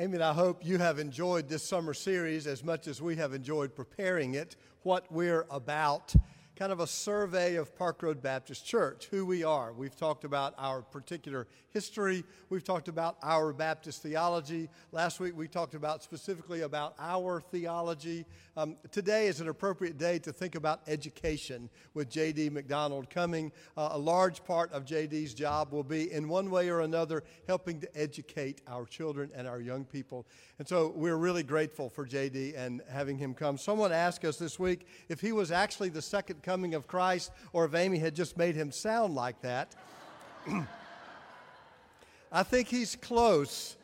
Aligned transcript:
Amy 0.00 0.14
and 0.14 0.24
I 0.24 0.32
hope 0.32 0.64
you 0.64 0.78
have 0.78 0.98
enjoyed 0.98 1.46
this 1.46 1.62
summer 1.62 1.92
series 1.92 2.46
as 2.46 2.64
much 2.64 2.86
as 2.86 3.02
we 3.02 3.16
have 3.16 3.34
enjoyed 3.34 3.76
preparing 3.76 4.32
it, 4.32 4.56
what 4.82 5.04
we're 5.12 5.44
about 5.50 6.14
kind 6.60 6.72
of 6.72 6.80
a 6.80 6.86
survey 6.86 7.54
of 7.54 7.74
Park 7.74 8.02
Road 8.02 8.20
Baptist 8.20 8.66
Church, 8.66 9.08
who 9.10 9.24
we 9.24 9.42
are. 9.42 9.72
We've 9.72 9.96
talked 9.96 10.24
about 10.24 10.52
our 10.58 10.82
particular 10.82 11.46
history. 11.70 12.22
We've 12.50 12.62
talked 12.62 12.88
about 12.88 13.16
our 13.22 13.54
Baptist 13.54 14.02
theology. 14.02 14.68
Last 14.92 15.20
week 15.20 15.34
we 15.34 15.48
talked 15.48 15.74
about 15.74 16.02
specifically 16.02 16.60
about 16.60 16.96
our 16.98 17.40
theology. 17.40 18.26
Um, 18.58 18.76
today 18.90 19.28
is 19.28 19.40
an 19.40 19.48
appropriate 19.48 19.96
day 19.96 20.18
to 20.18 20.34
think 20.34 20.54
about 20.54 20.82
education 20.86 21.70
with 21.94 22.10
J.D. 22.10 22.50
McDonald 22.50 23.08
coming. 23.08 23.52
Uh, 23.74 23.90
a 23.92 23.98
large 23.98 24.44
part 24.44 24.70
of 24.72 24.84
J.D.'s 24.84 25.32
job 25.32 25.72
will 25.72 25.84
be, 25.84 26.12
in 26.12 26.28
one 26.28 26.50
way 26.50 26.68
or 26.68 26.80
another, 26.80 27.24
helping 27.46 27.80
to 27.80 27.98
educate 27.98 28.60
our 28.68 28.84
children 28.84 29.30
and 29.34 29.48
our 29.48 29.60
young 29.60 29.86
people. 29.86 30.26
And 30.58 30.68
so 30.68 30.92
we're 30.94 31.16
really 31.16 31.42
grateful 31.42 31.88
for 31.88 32.04
J.D. 32.04 32.54
and 32.54 32.82
having 32.90 33.16
him 33.16 33.32
come. 33.32 33.56
Someone 33.56 33.92
asked 33.92 34.26
us 34.26 34.36
this 34.36 34.58
week 34.58 34.86
if 35.08 35.22
he 35.22 35.32
was 35.32 35.50
actually 35.50 35.88
the 35.88 36.02
second 36.02 36.42
coming 36.50 36.74
of 36.74 36.88
Christ 36.88 37.30
or 37.52 37.64
if 37.64 37.76
Amy 37.76 37.98
had 37.98 38.12
just 38.12 38.36
made 38.36 38.56
him 38.56 38.72
sound 38.72 39.14
like 39.14 39.40
that. 39.42 39.72
I 42.32 42.42
think 42.42 42.66
he's 42.66 42.96
close, 42.96 43.76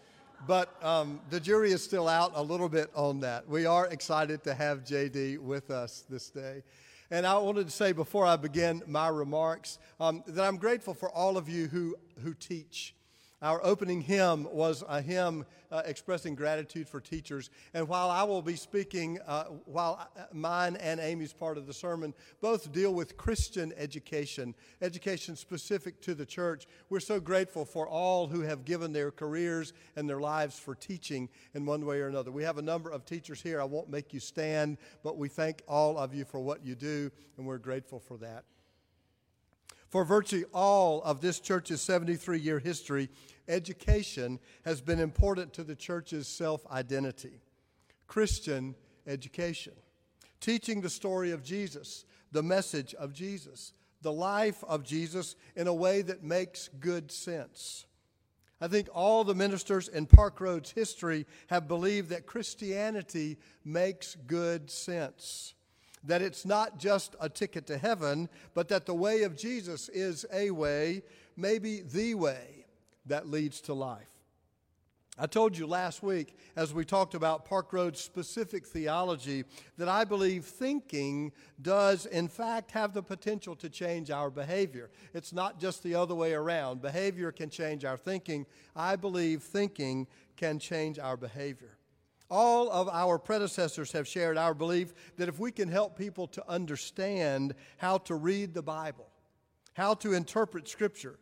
but 0.49 0.75
um, 0.85 1.21
the 1.31 1.39
jury 1.39 1.71
is 1.71 1.85
still 1.85 2.09
out 2.09 2.33
a 2.35 2.43
little 2.43 2.69
bit 2.69 2.91
on 2.93 3.21
that. 3.21 3.49
We 3.49 3.67
are 3.67 3.87
excited 3.87 4.43
to 4.43 4.55
have 4.55 4.83
JD 4.83 5.39
with 5.39 5.71
us 5.71 6.07
this 6.11 6.29
day. 6.29 6.65
And 7.13 7.25
I 7.25 7.39
wanted 7.39 7.67
to 7.67 7.73
say 7.73 7.93
before 7.93 8.27
I 8.27 8.35
begin 8.35 8.83
my 8.89 9.07
remarks 9.07 9.79
um, 10.01 10.25
that 10.27 10.45
I'm 10.45 10.57
grateful 10.57 10.93
for 10.93 11.09
all 11.09 11.37
of 11.37 11.49
you 11.49 11.69
who, 11.69 11.95
who 12.25 12.35
teach. 12.35 12.97
Our 13.47 13.65
opening 13.65 14.01
hymn 14.01 14.49
was 14.51 14.83
a 14.89 15.01
hymn 15.01 15.47
uh, 15.71 15.83
expressing 15.85 16.35
gratitude 16.35 16.89
for 16.89 17.01
teachers. 17.01 17.49
And 17.75 17.87
while 17.87 18.11
I 18.11 18.25
will 18.25 18.43
be 18.43 18.57
speaking, 18.57 19.21
uh, 19.25 19.45
while 19.67 20.01
uh, 20.01 20.25
mine 20.33 20.75
and 20.75 20.99
Amy's 20.99 21.33
part 21.33 21.57
of 21.57 21.69
the 21.69 21.73
sermon 21.73 22.13
both 22.41 22.73
deal 22.73 22.93
with 22.93 23.17
Christian 23.17 23.73
education, 23.77 24.53
education 24.83 25.37
specific 25.37 26.01
to 26.01 26.17
the 26.17 26.27
church, 26.27 26.67
we're 26.91 26.99
so 26.99 27.21
grateful 27.21 27.65
for 27.65 27.87
all 27.87 28.27
who 28.27 28.41
have 28.41 28.65
given 28.65 28.93
their 28.93 29.13
careers 29.13 29.73
and 29.95 30.11
their 30.11 30.21
lives 30.21 30.59
for 30.59 30.75
teaching 30.75 31.29
in 31.55 31.65
one 31.65 31.87
way 31.87 32.01
or 32.01 32.09
another. 32.09 32.33
We 32.33 32.43
have 32.43 32.59
a 32.59 32.63
number 32.63 32.91
of 32.91 33.05
teachers 33.05 33.41
here. 33.41 33.61
I 33.61 33.65
won't 33.65 33.89
make 33.89 34.13
you 34.13 34.19
stand, 34.19 34.77
but 35.05 35.19
we 35.19 35.29
thank 35.29 35.63
all 35.69 35.99
of 35.99 36.13
you 36.13 36.25
for 36.25 36.41
what 36.41 36.67
you 36.67 36.75
do, 36.75 37.13
and 37.39 37.47
we're 37.47 37.59
grateful 37.59 38.01
for 38.01 38.17
that. 38.17 38.43
For 39.89 40.05
virtually 40.05 40.45
all 40.53 41.03
of 41.03 41.21
this 41.21 41.41
church's 41.41 41.81
73 41.81 42.39
year 42.39 42.59
history, 42.59 43.09
education 43.49 44.41
has 44.65 44.81
been 44.81 45.01
important 45.01 45.53
to 45.55 45.65
the 45.65 45.77
church's 45.77 46.27
self 46.27 46.67
identity. 46.69 47.41
Christian 48.07 48.75
education, 49.07 49.73
teaching 50.41 50.81
the 50.81 50.91
story 50.91 51.31
of 51.33 51.43
Jesus, 51.43 52.05
the 52.33 52.43
message 52.43 52.95
of 52.95 53.13
Jesus, 53.13 53.73
the 54.03 54.13
life 54.13 54.63
of 54.69 54.85
Jesus 54.85 55.35
in 55.55 55.67
a 55.67 55.75
way 55.75 56.03
that 56.03 56.23
makes 56.23 56.69
good 56.81 57.11
sense. 57.11 57.87
I 58.61 58.69
think 58.69 58.89
all 58.93 59.23
the 59.23 59.35
ministers 59.35 59.89
in 59.89 60.07
Park 60.07 60.41
Road's 60.41 60.71
history 60.71 61.27
have 61.49 61.69
believed 61.69 62.09
that 62.11 62.27
Christianity 62.27 63.39
makes 63.65 64.17
good 64.27 64.71
sense 64.71 65.55
that 66.07 66.23
it's 66.23 66.47
not 66.47 66.79
just 66.79 67.15
a 67.21 67.29
ticket 67.29 67.67
to 67.67 67.79
heaven, 67.79 68.29
but 68.55 68.69
that 68.69 68.87
the 68.87 68.95
way 68.95 69.23
of 69.23 69.37
Jesus 69.37 69.89
is 69.91 70.25
a 70.33 70.51
way, 70.51 71.03
maybe 71.37 71.81
the 71.81 72.15
way, 72.15 72.67
that 73.07 73.29
leads 73.29 73.61
to 73.63 73.75
life. 73.75 74.09
I 75.19 75.27
told 75.27 75.57
you 75.57 75.67
last 75.67 76.03
week, 76.03 76.37
as 76.57 76.75
we 76.75 76.85
talked 76.85 77.15
about 77.15 77.47
Park 77.47 77.73
Road's 77.73 78.01
specific 78.01 78.67
theology, 78.67 79.45
that 79.79 79.89
I 79.89 80.05
believe 80.05 80.45
thinking 80.45 81.33
does, 81.63 82.05
in 82.05 82.29
fact, 82.29 82.73
have 82.73 82.93
the 82.93 83.03
potential 83.03 83.57
to 83.57 83.71
change 83.71 84.11
our 84.11 84.29
behavior. 84.29 84.91
It's 85.15 85.33
not 85.33 85.59
just 85.59 85.83
the 85.83 85.95
other 85.95 86.15
way 86.15 86.35
around. 86.35 86.83
Behavior 86.83 87.33
can 87.33 87.49
change 87.49 87.83
our 87.83 87.97
thinking. 87.97 88.45
I 88.75 88.97
believe 88.97 89.43
thinking 89.43 90.07
can 90.37 90.59
change 90.59 90.99
our 90.99 91.17
behavior. 91.17 91.76
All 92.29 92.71
of 92.71 92.89
our 92.89 93.19
predecessors 93.19 93.93
have 93.93 94.09
shared 94.09 94.37
our 94.37 94.55
belief 94.55 94.93
that 95.17 95.29
if 95.29 95.39
we 95.39 95.53
can 95.53 95.69
help 95.69 95.97
people 95.97 96.27
to 96.29 96.51
understand 96.51 97.55
how 97.77 97.99
to 97.99 98.15
read 98.15 98.53
the 98.53 98.63
Bible, 98.63 99.07
how 99.75 99.95
to 99.95 100.13
interpret 100.13 100.69
Scripture, 100.69 101.19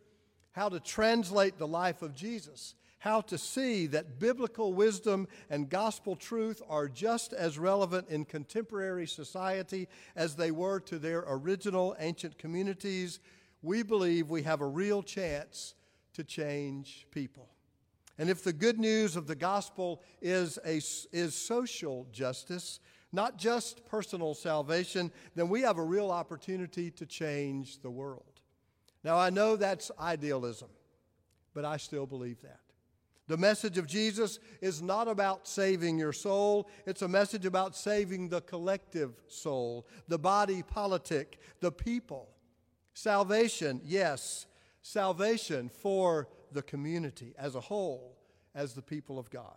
how 0.53 0.69
to 0.69 0.81
translate 0.81 1.59
the 1.59 1.67
life 1.67 2.01
of 2.01 2.15
Jesus, 2.15 2.75
how 3.01 3.21
to 3.21 3.37
see 3.37 3.87
that 3.89 4.19
biblical 4.19 4.73
wisdom 4.73 5.29
and 5.51 5.69
gospel 5.69 6.17
truth 6.17 6.63
are 6.71 6.89
just 6.89 7.35
as 7.35 7.59
relevant 7.59 8.09
in 8.09 8.25
contemporary 8.25 9.07
society 9.07 9.89
as 10.17 10.37
they 10.37 10.51
were 10.51 10.81
to 10.81 10.99
their 10.99 11.23
original 11.27 11.95
ancient 11.99 12.39
communities, 12.39 13.21
we 13.61 13.83
believe 13.83 14.31
we 14.31 14.43
have 14.43 14.63
a 14.63 14.67
real 14.67 15.03
chance 15.03 15.75
to 16.15 16.25
change 16.25 17.07
people. 17.11 17.54
And 18.19 18.31
if 18.31 18.45
the 18.45 18.53
good 18.53 18.79
news 18.79 19.17
of 19.17 19.27
the 19.27 19.35
gospel 19.35 20.03
is, 20.23 20.59
a, 20.65 20.77
is 21.13 21.35
social 21.35 22.07
justice, 22.13 22.81
not 23.13 23.39
just 23.39 23.85
personal 23.87 24.35
salvation, 24.35 25.11
then 25.35 25.49
we 25.49 25.63
have 25.63 25.79
a 25.79 25.85
real 25.85 26.11
opportunity 26.11 26.91
to 26.93 27.07
change 27.07 27.81
the 27.81 27.91
world. 27.91 28.41
Now, 29.03 29.17
I 29.19 29.31
know 29.31 29.57
that's 29.57 29.91
idealism, 29.99 30.69
but 31.55 31.65
I 31.65 31.77
still 31.77 32.07
believe 32.07 32.41
that. 32.43 32.61
The 33.27 33.37
message 33.37 33.79
of 33.79 33.87
Jesus 33.87 34.39
is 34.61 34.83
not 34.83 35.09
about 35.09 35.49
saving 35.49 35.99
your 35.99 36.13
soul, 36.13 36.69
it's 36.87 37.03
a 37.03 37.09
message 37.09 37.47
about 37.47 37.75
saving 37.75 38.29
the 38.29 38.43
collective 38.43 39.23
soul, 39.29 39.87
the 40.09 40.19
body 40.19 40.63
politic, 40.63 41.39
the 41.61 41.73
people. 41.73 42.29
Salvation, 42.93 43.81
yes, 43.85 44.47
salvation 44.83 45.69
for 45.69 46.29
the 46.55 46.63
community 46.63 47.35
as 47.39 47.55
a 47.55 47.61
whole, 47.61 48.17
as 48.55 48.73
the 48.73 48.83
people 48.83 49.19
of 49.19 49.29
God. 49.29 49.57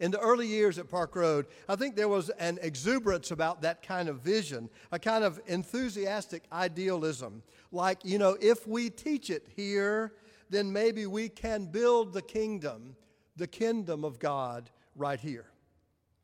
In 0.00 0.10
the 0.10 0.18
early 0.18 0.46
years 0.46 0.78
at 0.78 0.88
Park 0.88 1.14
Road, 1.14 1.46
I 1.68 1.76
think 1.76 1.94
there 1.94 2.08
was 2.08 2.30
an 2.30 2.58
exuberance 2.62 3.30
about 3.30 3.60
that 3.62 3.82
kind 3.82 4.08
of 4.08 4.20
vision, 4.20 4.70
a 4.90 4.98
kind 4.98 5.22
of 5.22 5.38
enthusiastic 5.46 6.44
idealism. 6.50 7.42
Like, 7.70 7.98
you 8.02 8.18
know, 8.18 8.36
if 8.40 8.66
we 8.66 8.88
teach 8.88 9.28
it 9.28 9.46
here, 9.54 10.14
then 10.48 10.72
maybe 10.72 11.06
we 11.06 11.28
can 11.28 11.66
build 11.66 12.14
the 12.14 12.22
kingdom, 12.22 12.96
the 13.36 13.46
kingdom 13.46 14.04
of 14.04 14.18
God, 14.18 14.70
right 14.96 15.20
here. 15.20 15.46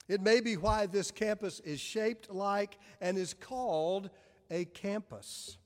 It 0.09 0.23
may 0.23 0.41
be 0.41 0.57
why 0.57 0.87
this 0.87 1.11
campus 1.11 1.61
is 1.61 1.79
shaped 1.79 2.31
like 2.31 2.79
and 3.03 3.19
is 3.19 3.35
called 3.35 4.09
a 4.51 4.65
campus. 4.65 5.59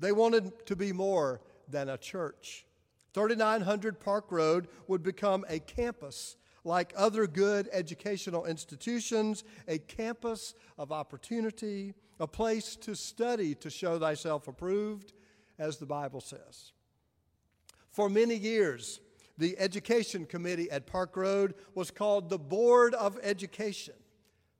They 0.00 0.10
wanted 0.10 0.66
to 0.66 0.74
be 0.74 0.92
more 0.92 1.40
than 1.68 1.88
a 1.88 1.98
church. 1.98 2.66
3900 3.14 4.00
Park 4.00 4.26
Road 4.30 4.68
would 4.88 5.02
become 5.02 5.44
a 5.48 5.58
campus 5.58 6.36
like 6.64 6.92
other 6.96 7.26
good 7.26 7.68
educational 7.72 8.46
institutions, 8.46 9.44
a 9.66 9.78
campus 9.78 10.54
of 10.78 10.92
opportunity, 10.92 11.94
a 12.20 12.26
place 12.26 12.76
to 12.76 12.94
study 12.94 13.54
to 13.56 13.68
show 13.68 13.98
thyself 13.98 14.46
approved, 14.48 15.12
as 15.58 15.78
the 15.78 15.86
Bible 15.86 16.20
says. 16.20 16.72
For 17.90 18.08
many 18.08 18.36
years, 18.36 19.00
the 19.36 19.58
education 19.58 20.24
committee 20.24 20.70
at 20.70 20.86
Park 20.86 21.16
Road 21.16 21.54
was 21.74 21.90
called 21.90 22.30
the 22.30 22.38
Board 22.38 22.94
of 22.94 23.18
Education. 23.22 23.94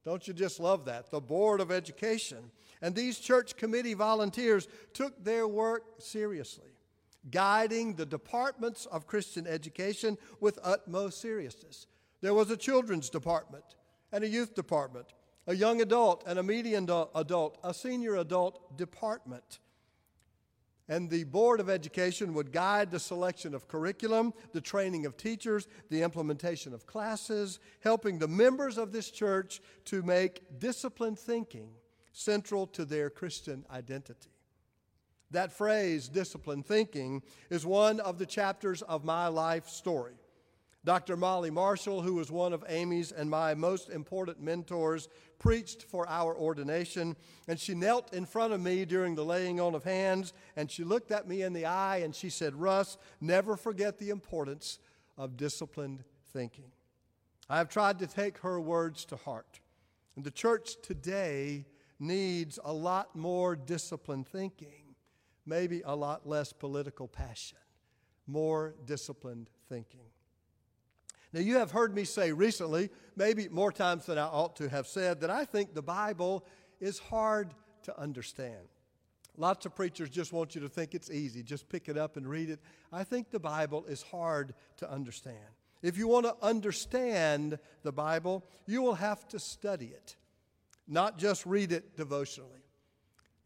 Don't 0.04 0.26
you 0.26 0.34
just 0.34 0.58
love 0.58 0.86
that? 0.86 1.10
The 1.10 1.20
Board 1.20 1.60
of 1.60 1.70
Education. 1.70 2.50
And 2.80 2.94
these 2.94 3.20
church 3.20 3.56
committee 3.56 3.94
volunteers 3.94 4.66
took 4.92 5.22
their 5.22 5.46
work 5.46 5.84
seriously 5.98 6.71
guiding 7.30 7.94
the 7.94 8.06
departments 8.06 8.86
of 8.86 9.06
Christian 9.06 9.46
education 9.46 10.18
with 10.40 10.58
utmost 10.62 11.20
seriousness. 11.20 11.86
There 12.20 12.34
was 12.34 12.50
a 12.50 12.56
children's 12.56 13.10
department 13.10 13.64
and 14.12 14.24
a 14.24 14.28
youth 14.28 14.54
department, 14.54 15.06
a 15.46 15.54
young 15.54 15.80
adult 15.80 16.24
and 16.26 16.38
a 16.38 16.42
median 16.42 16.84
adult, 17.14 17.58
a 17.64 17.74
senior 17.74 18.16
adult 18.16 18.76
department. 18.76 19.58
And 20.88 21.08
the 21.08 21.24
Board 21.24 21.60
of 21.60 21.70
Education 21.70 22.34
would 22.34 22.52
guide 22.52 22.90
the 22.90 22.98
selection 22.98 23.54
of 23.54 23.68
curriculum, 23.68 24.34
the 24.52 24.60
training 24.60 25.06
of 25.06 25.16
teachers, 25.16 25.68
the 25.90 26.02
implementation 26.02 26.74
of 26.74 26.86
classes, 26.86 27.60
helping 27.80 28.18
the 28.18 28.28
members 28.28 28.78
of 28.78 28.92
this 28.92 29.10
church 29.10 29.62
to 29.86 30.02
make 30.02 30.58
disciplined 30.58 31.18
thinking 31.18 31.70
central 32.12 32.66
to 32.66 32.84
their 32.84 33.10
Christian 33.10 33.64
identity. 33.70 34.31
That 35.32 35.52
phrase, 35.52 36.08
disciplined 36.08 36.66
thinking, 36.66 37.22
is 37.50 37.66
one 37.66 38.00
of 38.00 38.18
the 38.18 38.26
chapters 38.26 38.82
of 38.82 39.04
my 39.04 39.28
life 39.28 39.68
story. 39.68 40.14
Dr. 40.84 41.16
Molly 41.16 41.50
Marshall, 41.50 42.02
who 42.02 42.14
was 42.14 42.30
one 42.30 42.52
of 42.52 42.64
Amy's 42.68 43.12
and 43.12 43.30
my 43.30 43.54
most 43.54 43.88
important 43.88 44.42
mentors, 44.42 45.08
preached 45.38 45.84
for 45.84 46.08
our 46.08 46.36
ordination, 46.36 47.16
and 47.46 47.58
she 47.58 47.74
knelt 47.74 48.12
in 48.12 48.26
front 48.26 48.52
of 48.52 48.60
me 48.60 48.84
during 48.84 49.14
the 49.14 49.24
laying 49.24 49.60
on 49.60 49.74
of 49.74 49.84
hands, 49.84 50.32
and 50.56 50.70
she 50.70 50.82
looked 50.82 51.12
at 51.12 51.28
me 51.28 51.42
in 51.42 51.52
the 51.52 51.66
eye 51.66 51.98
and 51.98 52.14
she 52.14 52.28
said, 52.28 52.54
Russ, 52.54 52.98
never 53.20 53.56
forget 53.56 53.98
the 53.98 54.10
importance 54.10 54.80
of 55.16 55.36
disciplined 55.36 56.02
thinking. 56.32 56.72
I 57.48 57.58
have 57.58 57.68
tried 57.68 57.98
to 58.00 58.06
take 58.06 58.38
her 58.38 58.60
words 58.60 59.04
to 59.06 59.16
heart. 59.16 59.60
And 60.16 60.24
the 60.24 60.30
church 60.30 60.76
today 60.82 61.64
needs 62.00 62.58
a 62.64 62.72
lot 62.72 63.14
more 63.14 63.54
disciplined 63.54 64.26
thinking, 64.26 64.81
maybe 65.46 65.82
a 65.84 65.94
lot 65.94 66.28
less 66.28 66.52
political 66.52 67.08
passion, 67.08 67.58
more 68.26 68.74
disciplined 68.84 69.50
thinking. 69.68 70.00
Now, 71.32 71.40
you 71.40 71.56
have 71.56 71.70
heard 71.70 71.94
me 71.94 72.04
say 72.04 72.32
recently, 72.32 72.90
maybe 73.16 73.48
more 73.48 73.72
times 73.72 74.06
than 74.06 74.18
I 74.18 74.26
ought 74.26 74.56
to 74.56 74.68
have 74.68 74.86
said, 74.86 75.20
that 75.20 75.30
I 75.30 75.44
think 75.46 75.74
the 75.74 75.82
Bible 75.82 76.44
is 76.78 76.98
hard 76.98 77.54
to 77.84 77.98
understand. 77.98 78.68
Lots 79.38 79.64
of 79.64 79.74
preachers 79.74 80.10
just 80.10 80.32
want 80.32 80.54
you 80.54 80.60
to 80.60 80.68
think 80.68 80.94
it's 80.94 81.10
easy, 81.10 81.42
just 81.42 81.68
pick 81.70 81.88
it 81.88 81.96
up 81.96 82.18
and 82.18 82.28
read 82.28 82.50
it. 82.50 82.60
I 82.92 83.02
think 83.02 83.30
the 83.30 83.40
Bible 83.40 83.86
is 83.86 84.02
hard 84.02 84.54
to 84.76 84.90
understand. 84.90 85.38
If 85.80 85.96
you 85.96 86.06
want 86.06 86.26
to 86.26 86.36
understand 86.42 87.58
the 87.82 87.92
Bible, 87.92 88.44
you 88.66 88.82
will 88.82 88.94
have 88.94 89.26
to 89.28 89.38
study 89.38 89.86
it, 89.86 90.16
not 90.86 91.18
just 91.18 91.46
read 91.46 91.72
it 91.72 91.96
devotionally. 91.96 92.60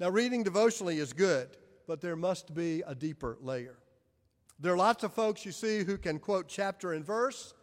Now, 0.00 0.10
reading 0.10 0.42
devotionally 0.42 0.98
is 0.98 1.12
good, 1.12 1.56
but 1.86 2.00
there 2.00 2.16
must 2.16 2.54
be 2.54 2.82
a 2.86 2.94
deeper 2.94 3.38
layer. 3.40 3.78
There 4.58 4.72
are 4.72 4.76
lots 4.76 5.04
of 5.04 5.12
folks 5.12 5.44
you 5.44 5.52
see 5.52 5.84
who 5.84 5.98
can 5.98 6.18
quote 6.18 6.48
chapter 6.48 6.92
and 6.92 7.04
verse, 7.04 7.54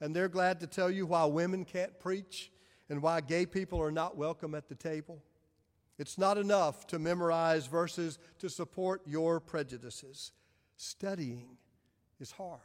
and 0.00 0.14
they're 0.14 0.28
glad 0.28 0.60
to 0.60 0.66
tell 0.66 0.90
you 0.90 1.06
why 1.06 1.24
women 1.26 1.64
can't 1.64 1.98
preach 1.98 2.50
and 2.88 3.02
why 3.02 3.20
gay 3.20 3.44
people 3.44 3.82
are 3.82 3.92
not 3.92 4.16
welcome 4.16 4.54
at 4.54 4.68
the 4.68 4.74
table. 4.74 5.22
It's 5.98 6.16
not 6.16 6.38
enough 6.38 6.86
to 6.88 6.98
memorize 6.98 7.66
verses 7.66 8.18
to 8.38 8.48
support 8.48 9.02
your 9.04 9.40
prejudices. 9.40 10.32
Studying 10.76 11.58
is 12.20 12.30
hard. 12.30 12.60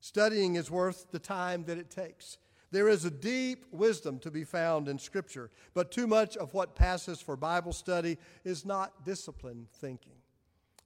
Studying 0.00 0.56
is 0.56 0.70
worth 0.70 1.10
the 1.10 1.18
time 1.18 1.64
that 1.64 1.78
it 1.78 1.90
takes. 1.90 2.38
There 2.70 2.88
is 2.88 3.04
a 3.04 3.10
deep 3.10 3.66
wisdom 3.72 4.18
to 4.20 4.30
be 4.30 4.44
found 4.44 4.88
in 4.88 4.98
Scripture, 4.98 5.50
but 5.74 5.90
too 5.90 6.06
much 6.06 6.36
of 6.36 6.54
what 6.54 6.76
passes 6.76 7.20
for 7.20 7.36
Bible 7.36 7.72
study 7.72 8.16
is 8.44 8.64
not 8.64 9.04
disciplined 9.04 9.68
thinking. 9.72 10.19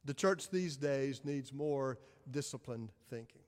The 0.04 0.14
church 0.14 0.50
these 0.50 0.76
days 0.76 1.24
needs 1.24 1.52
more 1.52 1.98
disciplined 2.30 2.90
thinking. 3.08 3.42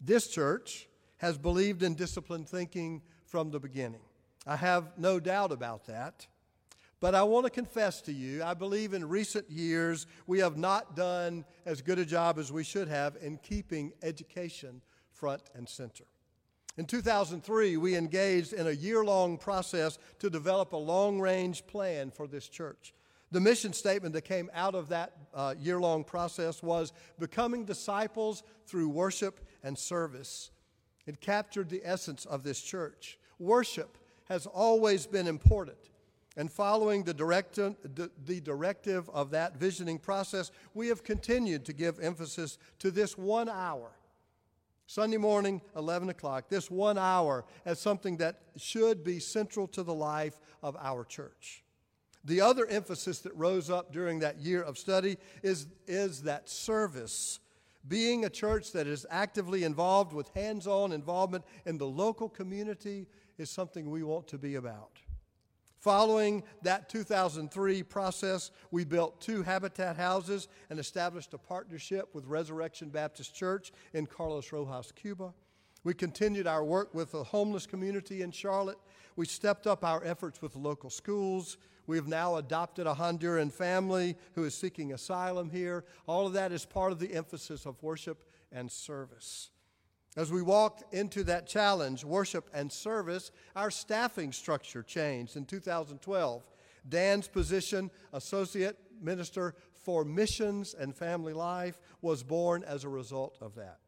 This 0.00 0.26
church 0.26 0.88
has 1.18 1.38
believed 1.38 1.82
in 1.82 1.94
disciplined 1.94 2.48
thinking 2.48 3.02
from 3.24 3.50
the 3.50 3.60
beginning. 3.60 4.00
I 4.46 4.56
have 4.56 4.98
no 4.98 5.20
doubt 5.20 5.52
about 5.52 5.86
that. 5.86 6.26
But 6.98 7.16
I 7.16 7.24
want 7.24 7.46
to 7.46 7.50
confess 7.50 8.00
to 8.02 8.12
you, 8.12 8.44
I 8.44 8.54
believe 8.54 8.94
in 8.94 9.08
recent 9.08 9.50
years 9.50 10.06
we 10.28 10.38
have 10.38 10.56
not 10.56 10.94
done 10.94 11.44
as 11.66 11.82
good 11.82 11.98
a 11.98 12.04
job 12.04 12.38
as 12.38 12.52
we 12.52 12.62
should 12.62 12.86
have 12.86 13.16
in 13.20 13.38
keeping 13.38 13.92
education 14.02 14.82
front 15.10 15.42
and 15.54 15.68
center. 15.68 16.04
In 16.78 16.86
2003, 16.86 17.76
we 17.76 17.96
engaged 17.96 18.52
in 18.52 18.66
a 18.66 18.72
year 18.72 19.04
long 19.04 19.36
process 19.36 19.98
to 20.20 20.30
develop 20.30 20.72
a 20.72 20.76
long 20.76 21.20
range 21.20 21.66
plan 21.66 22.10
for 22.10 22.26
this 22.26 22.48
church. 22.48 22.94
The 23.32 23.40
mission 23.40 23.72
statement 23.72 24.12
that 24.12 24.22
came 24.22 24.50
out 24.52 24.74
of 24.74 24.90
that 24.90 25.14
uh, 25.32 25.54
year 25.58 25.80
long 25.80 26.04
process 26.04 26.62
was 26.62 26.92
becoming 27.18 27.64
disciples 27.64 28.42
through 28.66 28.90
worship 28.90 29.40
and 29.64 29.76
service. 29.76 30.50
It 31.06 31.20
captured 31.22 31.70
the 31.70 31.80
essence 31.82 32.26
of 32.26 32.42
this 32.42 32.60
church. 32.60 33.18
Worship 33.38 33.96
has 34.28 34.46
always 34.46 35.06
been 35.06 35.26
important. 35.26 35.78
And 36.36 36.50
following 36.50 37.04
the, 37.04 37.14
directive, 37.14 37.76
the 38.24 38.40
directive 38.40 39.08
of 39.10 39.30
that 39.30 39.56
visioning 39.56 39.98
process, 39.98 40.50
we 40.74 40.88
have 40.88 41.02
continued 41.02 41.64
to 41.66 41.72
give 41.72 42.00
emphasis 42.00 42.58
to 42.80 42.90
this 42.90 43.16
one 43.16 43.48
hour. 43.48 43.92
Sunday 44.86 45.16
morning, 45.16 45.62
11 45.74 46.10
o'clock, 46.10 46.50
this 46.50 46.70
one 46.70 46.98
hour 46.98 47.46
as 47.64 47.78
something 47.78 48.18
that 48.18 48.40
should 48.58 49.02
be 49.02 49.18
central 49.18 49.66
to 49.68 49.82
the 49.82 49.94
life 49.94 50.38
of 50.62 50.76
our 50.78 51.04
church. 51.04 51.61
The 52.24 52.40
other 52.40 52.66
emphasis 52.66 53.18
that 53.20 53.36
rose 53.36 53.68
up 53.68 53.92
during 53.92 54.20
that 54.20 54.38
year 54.38 54.62
of 54.62 54.78
study 54.78 55.18
is, 55.42 55.66
is 55.86 56.22
that 56.22 56.48
service. 56.48 57.40
Being 57.88 58.24
a 58.24 58.30
church 58.30 58.72
that 58.72 58.86
is 58.86 59.04
actively 59.10 59.64
involved 59.64 60.12
with 60.12 60.28
hands 60.28 60.66
on 60.66 60.92
involvement 60.92 61.44
in 61.66 61.78
the 61.78 61.86
local 61.86 62.28
community 62.28 63.08
is 63.38 63.50
something 63.50 63.90
we 63.90 64.04
want 64.04 64.28
to 64.28 64.38
be 64.38 64.54
about. 64.54 65.00
Following 65.80 66.44
that 66.62 66.88
2003 66.88 67.82
process, 67.82 68.52
we 68.70 68.84
built 68.84 69.20
two 69.20 69.42
habitat 69.42 69.96
houses 69.96 70.46
and 70.70 70.78
established 70.78 71.34
a 71.34 71.38
partnership 71.38 72.08
with 72.14 72.24
Resurrection 72.26 72.88
Baptist 72.88 73.34
Church 73.34 73.72
in 73.92 74.06
Carlos 74.06 74.52
Rojas, 74.52 74.92
Cuba. 74.92 75.34
We 75.82 75.94
continued 75.94 76.46
our 76.46 76.64
work 76.64 76.94
with 76.94 77.10
the 77.10 77.24
homeless 77.24 77.66
community 77.66 78.22
in 78.22 78.30
Charlotte. 78.30 78.78
We 79.16 79.26
stepped 79.26 79.66
up 79.66 79.84
our 79.84 80.02
efforts 80.04 80.40
with 80.40 80.56
local 80.56 80.90
schools. 80.90 81.58
We 81.86 81.96
have 81.96 82.08
now 82.08 82.36
adopted 82.36 82.86
a 82.86 82.94
Honduran 82.94 83.52
family 83.52 84.16
who 84.34 84.44
is 84.44 84.54
seeking 84.54 84.92
asylum 84.92 85.50
here. 85.50 85.84
All 86.06 86.26
of 86.26 86.32
that 86.34 86.52
is 86.52 86.64
part 86.64 86.92
of 86.92 86.98
the 86.98 87.12
emphasis 87.12 87.66
of 87.66 87.82
worship 87.82 88.24
and 88.50 88.70
service. 88.70 89.50
As 90.16 90.30
we 90.30 90.42
walked 90.42 90.94
into 90.94 91.24
that 91.24 91.46
challenge, 91.46 92.04
worship 92.04 92.50
and 92.52 92.70
service, 92.70 93.32
our 93.56 93.70
staffing 93.70 94.32
structure 94.32 94.82
changed 94.82 95.36
in 95.36 95.46
2012. 95.46 96.46
Dan's 96.88 97.28
position, 97.28 97.90
Associate 98.12 98.76
Minister 99.00 99.54
for 99.72 100.04
Missions 100.04 100.74
and 100.74 100.94
Family 100.94 101.32
Life, 101.32 101.80
was 102.02 102.22
born 102.22 102.62
as 102.64 102.84
a 102.84 102.88
result 102.88 103.38
of 103.40 103.54
that. 103.54 103.78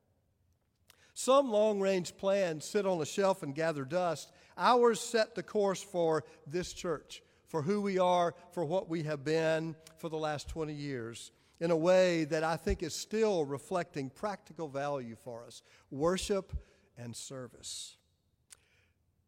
Some 1.13 1.51
long 1.51 1.79
range 1.79 2.17
plans 2.17 2.65
sit 2.65 2.87
on 2.87 3.01
a 3.01 3.07
shelf 3.07 3.43
and 3.43 3.55
gather 3.55 3.85
dust. 3.85 4.33
Ours 4.57 5.01
set 5.01 5.35
the 5.35 5.43
course 5.43 5.83
for 5.83 6.25
this 6.47 6.73
church, 6.73 7.23
for 7.49 7.63
who 7.63 7.81
we 7.81 7.99
are, 7.99 8.35
for 8.53 8.65
what 8.65 8.89
we 8.89 9.03
have 9.05 9.25
been 9.25 9.75
for 9.99 10.09
the 10.09 10.17
last 10.17 10.49
20 10.49 10.73
years 10.73 11.33
in 11.61 11.71
a 11.71 11.77
way 11.77 12.25
that 12.25 12.45
I 12.45 12.57
think 12.57 12.83
is 12.83 12.95
still 12.95 13.45
reflecting 13.45 14.11
practical 14.11 14.69
value 14.69 15.17
for 15.23 15.45
us 15.45 15.63
worship 15.91 16.53
and 16.99 17.15
service. 17.15 17.97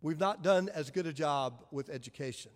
We've 0.02 0.21
not 0.21 0.42
done 0.42 0.68
as 0.75 0.90
good 0.90 1.06
a 1.06 1.12
job 1.12 1.64
with 1.71 1.88
education. 1.88 2.52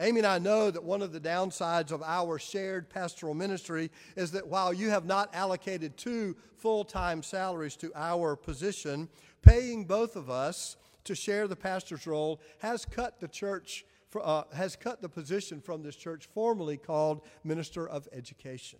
Amy 0.00 0.20
and 0.20 0.26
I 0.26 0.38
know 0.38 0.70
that 0.70 0.84
one 0.84 1.02
of 1.02 1.12
the 1.12 1.20
downsides 1.20 1.90
of 1.90 2.02
our 2.04 2.38
shared 2.38 2.88
pastoral 2.88 3.34
ministry 3.34 3.90
is 4.14 4.30
that 4.30 4.46
while 4.46 4.72
you 4.72 4.90
have 4.90 5.04
not 5.04 5.34
allocated 5.34 5.96
two 5.96 6.36
full 6.56 6.84
time 6.84 7.22
salaries 7.22 7.74
to 7.76 7.90
our 7.96 8.36
position, 8.36 9.08
paying 9.42 9.84
both 9.84 10.14
of 10.14 10.30
us 10.30 10.76
to 11.04 11.14
share 11.14 11.48
the 11.48 11.56
pastor's 11.56 12.06
role 12.06 12.40
has 12.58 12.84
cut 12.84 13.20
the 13.20 13.28
church. 13.28 13.84
Uh, 14.18 14.44
has 14.54 14.74
cut 14.74 15.02
the 15.02 15.08
position 15.08 15.60
from 15.60 15.82
this 15.82 15.94
church 15.94 16.26
formerly 16.32 16.78
called 16.78 17.20
Minister 17.44 17.86
of 17.86 18.08
Education. 18.10 18.78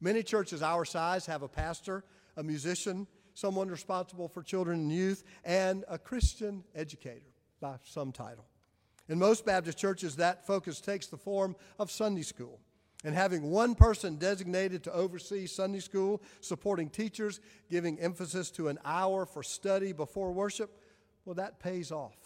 Many 0.00 0.22
churches 0.22 0.62
our 0.62 0.86
size 0.86 1.26
have 1.26 1.42
a 1.42 1.48
pastor, 1.48 2.04
a 2.38 2.42
musician, 2.42 3.06
someone 3.34 3.68
responsible 3.68 4.28
for 4.28 4.42
children 4.42 4.80
and 4.80 4.90
youth, 4.90 5.24
and 5.44 5.84
a 5.88 5.98
Christian 5.98 6.64
educator 6.74 7.30
by 7.60 7.76
some 7.84 8.12
title. 8.12 8.46
In 9.08 9.18
most 9.18 9.44
Baptist 9.44 9.78
churches, 9.78 10.16
that 10.16 10.46
focus 10.46 10.80
takes 10.80 11.06
the 11.06 11.18
form 11.18 11.54
of 11.78 11.90
Sunday 11.90 12.22
school. 12.22 12.58
And 13.04 13.14
having 13.14 13.50
one 13.50 13.74
person 13.74 14.16
designated 14.16 14.84
to 14.84 14.92
oversee 14.92 15.46
Sunday 15.46 15.80
school, 15.80 16.22
supporting 16.40 16.88
teachers, 16.88 17.40
giving 17.68 17.98
emphasis 17.98 18.50
to 18.52 18.68
an 18.68 18.78
hour 18.84 19.26
for 19.26 19.42
study 19.42 19.92
before 19.92 20.32
worship, 20.32 20.81
well, 21.24 21.34
that 21.34 21.60
pays 21.60 21.92
off. 21.92 22.16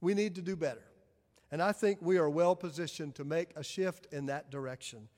We 0.00 0.14
need 0.14 0.34
to 0.34 0.42
do 0.42 0.56
better. 0.56 0.84
And 1.50 1.62
I 1.62 1.72
think 1.72 1.98
we 2.02 2.18
are 2.18 2.28
well 2.28 2.56
positioned 2.56 3.14
to 3.16 3.24
make 3.24 3.50
a 3.56 3.62
shift 3.62 4.06
in 4.12 4.26
that 4.26 4.50
direction. 4.50 5.08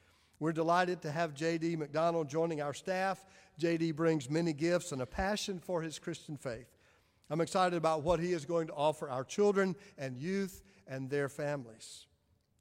We're 0.41 0.53
delighted 0.53 1.03
to 1.03 1.11
have 1.11 1.35
J.D. 1.35 1.77
McDonald 1.77 2.29
joining 2.29 2.61
our 2.61 2.75
staff. 2.75 3.25
J.D. 3.59 3.93
brings 3.93 4.31
many 4.31 4.53
gifts 4.53 4.93
and 4.93 5.03
a 5.03 5.07
passion 5.07 5.59
for 5.59 5.83
his 5.83 5.99
Christian 5.99 6.37
faith. 6.37 6.77
I'm 7.31 7.41
excited 7.41 7.77
about 7.77 8.03
what 8.03 8.21
he 8.21 8.33
is 8.33 8.45
going 8.45 8.69
to 8.69 8.75
offer 8.75 9.11
our 9.11 9.25
children 9.25 9.75
and 9.99 10.17
youth 10.17 10.63
and 10.87 11.11
their 11.11 11.29
families. 11.29 12.07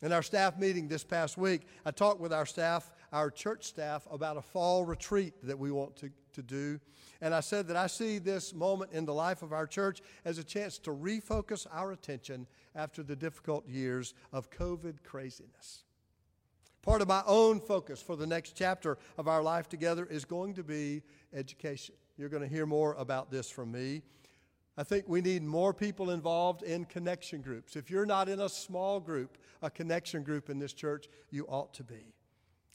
In 0.01 0.11
our 0.11 0.21
staff 0.21 0.57
meeting 0.57 0.87
this 0.87 1.03
past 1.03 1.37
week, 1.37 1.61
I 1.85 1.91
talked 1.91 2.19
with 2.19 2.33
our 2.33 2.45
staff, 2.45 2.91
our 3.11 3.29
church 3.31 3.65
staff, 3.65 4.07
about 4.11 4.37
a 4.37 4.41
fall 4.41 4.85
retreat 4.85 5.33
that 5.43 5.57
we 5.57 5.71
want 5.71 5.95
to, 5.97 6.09
to 6.33 6.41
do. 6.41 6.79
And 7.21 7.33
I 7.33 7.39
said 7.39 7.67
that 7.67 7.77
I 7.77 7.87
see 7.87 8.19
this 8.19 8.53
moment 8.53 8.91
in 8.91 9.05
the 9.05 9.13
life 9.13 9.41
of 9.41 9.53
our 9.53 9.65
church 9.65 10.01
as 10.25 10.37
a 10.37 10.43
chance 10.43 10.77
to 10.79 10.91
refocus 10.91 11.65
our 11.71 11.91
attention 11.91 12.47
after 12.75 13.03
the 13.03 13.15
difficult 13.15 13.67
years 13.67 14.13
of 14.31 14.49
COVID 14.49 15.03
craziness. 15.03 15.83
Part 16.83 17.01
of 17.01 17.07
my 17.07 17.23
own 17.25 17.59
focus 17.59 18.01
for 18.01 18.15
the 18.15 18.27
next 18.27 18.55
chapter 18.55 18.97
of 19.17 19.27
our 19.27 19.41
life 19.41 19.67
together 19.67 20.05
is 20.05 20.23
going 20.23 20.53
to 20.53 20.63
be 20.63 21.03
education. 21.33 21.95
You're 22.17 22.29
going 22.29 22.43
to 22.43 22.47
hear 22.47 22.65
more 22.65 22.93
about 22.93 23.29
this 23.29 23.49
from 23.49 23.71
me. 23.71 24.03
I 24.77 24.83
think 24.83 25.05
we 25.07 25.21
need 25.21 25.43
more 25.43 25.73
people 25.73 26.11
involved 26.11 26.61
in 26.61 26.85
connection 26.85 27.41
groups. 27.41 27.75
If 27.75 27.89
you're 27.89 28.05
not 28.05 28.29
in 28.29 28.39
a 28.39 28.47
small 28.47 28.99
group, 28.99 29.37
a 29.61 29.71
connection 29.71 30.21
group 30.21 30.49
in 30.49 30.59
this 30.59 30.71
church, 30.71 31.07
you 31.31 31.45
ought 31.47 31.73
to 31.73 31.83
be. 31.83 32.13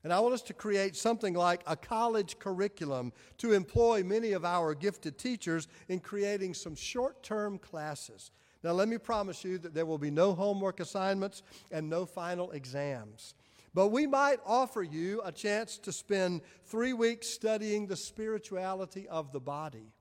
And 0.04 0.12
I 0.12 0.18
want 0.20 0.34
us 0.34 0.42
to 0.42 0.54
create 0.54 0.96
something 0.96 1.34
like 1.34 1.62
a 1.66 1.76
college 1.76 2.38
curriculum 2.38 3.12
to 3.38 3.52
employ 3.52 4.02
many 4.02 4.32
of 4.32 4.44
our 4.44 4.74
gifted 4.74 5.16
teachers 5.16 5.68
in 5.88 6.00
creating 6.00 6.54
some 6.54 6.74
short 6.74 7.22
term 7.22 7.58
classes. 7.58 8.32
Now, 8.64 8.72
let 8.72 8.88
me 8.88 8.98
promise 8.98 9.44
you 9.44 9.58
that 9.58 9.74
there 9.74 9.86
will 9.86 9.98
be 9.98 10.10
no 10.10 10.34
homework 10.34 10.80
assignments 10.80 11.42
and 11.70 11.88
no 11.88 12.06
final 12.06 12.50
exams. 12.52 13.34
But 13.74 13.88
we 13.88 14.06
might 14.06 14.38
offer 14.44 14.82
you 14.82 15.22
a 15.24 15.32
chance 15.32 15.78
to 15.78 15.92
spend 15.92 16.42
three 16.66 16.92
weeks 16.92 17.28
studying 17.28 17.86
the 17.86 17.96
spirituality 17.96 19.08
of 19.08 19.32
the 19.32 19.40
body, 19.40 19.92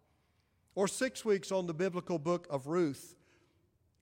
or 0.75 0.87
six 0.87 1.23
weeks 1.23 1.51
on 1.51 1.67
the 1.67 1.73
biblical 1.73 2.19
book 2.19 2.47
of 2.49 2.67
Ruth. 2.67 3.15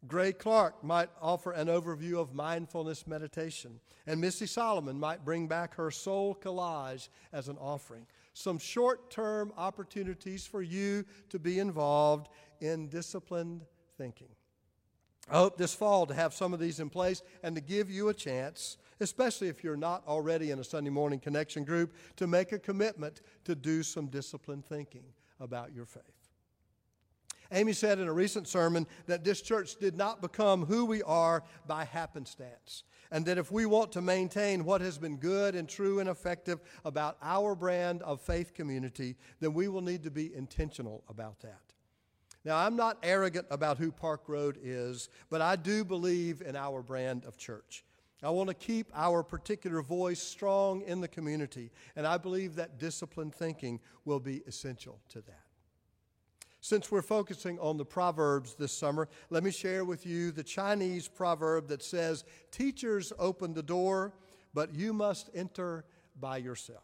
Gray 0.07 0.31
Clark 0.31 0.83
might 0.83 1.09
offer 1.21 1.51
an 1.51 1.67
overview 1.67 2.19
of 2.19 2.33
mindfulness 2.33 3.05
meditation, 3.05 3.79
and 4.07 4.21
Missy 4.21 4.45
Solomon 4.45 4.99
might 4.99 5.25
bring 5.25 5.47
back 5.47 5.75
her 5.75 5.91
soul 5.91 6.35
collage 6.35 7.09
as 7.33 7.49
an 7.49 7.57
offering. 7.57 8.05
Some 8.33 8.57
short 8.57 9.11
term 9.11 9.51
opportunities 9.57 10.47
for 10.47 10.61
you 10.61 11.03
to 11.29 11.39
be 11.39 11.59
involved 11.59 12.29
in 12.61 12.87
disciplined 12.87 13.65
thinking. 13.97 14.29
I 15.29 15.37
hope 15.37 15.57
this 15.57 15.75
fall 15.75 16.05
to 16.07 16.13
have 16.13 16.33
some 16.33 16.53
of 16.53 16.59
these 16.59 16.79
in 16.79 16.89
place 16.89 17.21
and 17.43 17.53
to 17.55 17.61
give 17.61 17.91
you 17.91 18.09
a 18.09 18.13
chance, 18.13 18.77
especially 18.99 19.47
if 19.47 19.63
you're 19.63 19.77
not 19.77 20.07
already 20.07 20.51
in 20.51 20.59
a 20.59 20.63
Sunday 20.63 20.89
morning 20.89 21.19
connection 21.19 21.65
group, 21.65 21.93
to 22.15 22.25
make 22.25 22.51
a 22.51 22.57
commitment 22.57 23.21
to 23.43 23.53
do 23.53 23.83
some 23.83 24.07
disciplined 24.07 24.65
thinking 24.65 25.03
about 25.39 25.73
your 25.73 25.85
faith. 25.85 26.18
Amy 27.51 27.73
said 27.73 27.99
in 27.99 28.07
a 28.07 28.13
recent 28.13 28.47
sermon 28.47 28.85
that 29.07 29.23
this 29.23 29.41
church 29.41 29.75
did 29.77 29.97
not 29.97 30.21
become 30.21 30.65
who 30.65 30.85
we 30.85 31.01
are 31.03 31.43
by 31.67 31.83
happenstance, 31.83 32.83
and 33.11 33.25
that 33.25 33.37
if 33.37 33.51
we 33.51 33.65
want 33.65 33.91
to 33.93 34.01
maintain 34.01 34.63
what 34.65 34.81
has 34.81 34.97
been 34.97 35.17
good 35.17 35.55
and 35.55 35.67
true 35.67 35.99
and 35.99 36.09
effective 36.09 36.59
about 36.85 37.17
our 37.21 37.55
brand 37.55 38.03
of 38.03 38.21
faith 38.21 38.53
community, 38.53 39.15
then 39.39 39.53
we 39.53 39.67
will 39.67 39.81
need 39.81 40.03
to 40.03 40.11
be 40.11 40.33
intentional 40.33 41.03
about 41.09 41.39
that. 41.39 41.61
Now, 42.45 42.57
I'm 42.57 42.75
not 42.75 42.97
arrogant 43.03 43.47
about 43.49 43.77
who 43.77 43.91
Park 43.91 44.23
Road 44.27 44.57
is, 44.61 45.09
but 45.29 45.41
I 45.41 45.55
do 45.55 45.83
believe 45.83 46.41
in 46.41 46.55
our 46.55 46.81
brand 46.81 47.25
of 47.25 47.37
church. 47.37 47.83
I 48.21 48.29
want 48.29 48.49
to 48.49 48.53
keep 48.53 48.91
our 48.93 49.23
particular 49.23 49.81
voice 49.81 50.21
strong 50.21 50.81
in 50.81 51.01
the 51.01 51.07
community, 51.07 51.71
and 51.95 52.05
I 52.05 52.17
believe 52.17 52.55
that 52.55 52.77
disciplined 52.77 53.33
thinking 53.33 53.79
will 54.05 54.19
be 54.19 54.41
essential 54.45 54.99
to 55.09 55.21
that. 55.21 55.48
Since 56.61 56.91
we're 56.91 57.01
focusing 57.01 57.57
on 57.59 57.77
the 57.77 57.85
Proverbs 57.85 58.55
this 58.55 58.73
summer, 58.73 59.07
let 59.29 59.43
me 59.43 59.51
share 59.51 59.85
with 59.85 60.05
you 60.05 60.31
the 60.31 60.43
Chinese 60.43 61.07
proverb 61.07 61.67
that 61.69 61.81
says, 61.81 62.25
Teachers 62.51 63.13
open 63.17 63.53
the 63.53 63.63
door, 63.63 64.13
but 64.53 64.73
you 64.73 64.91
must 64.91 65.29
enter 65.33 65.85
by 66.19 66.37
yourself. 66.37 66.83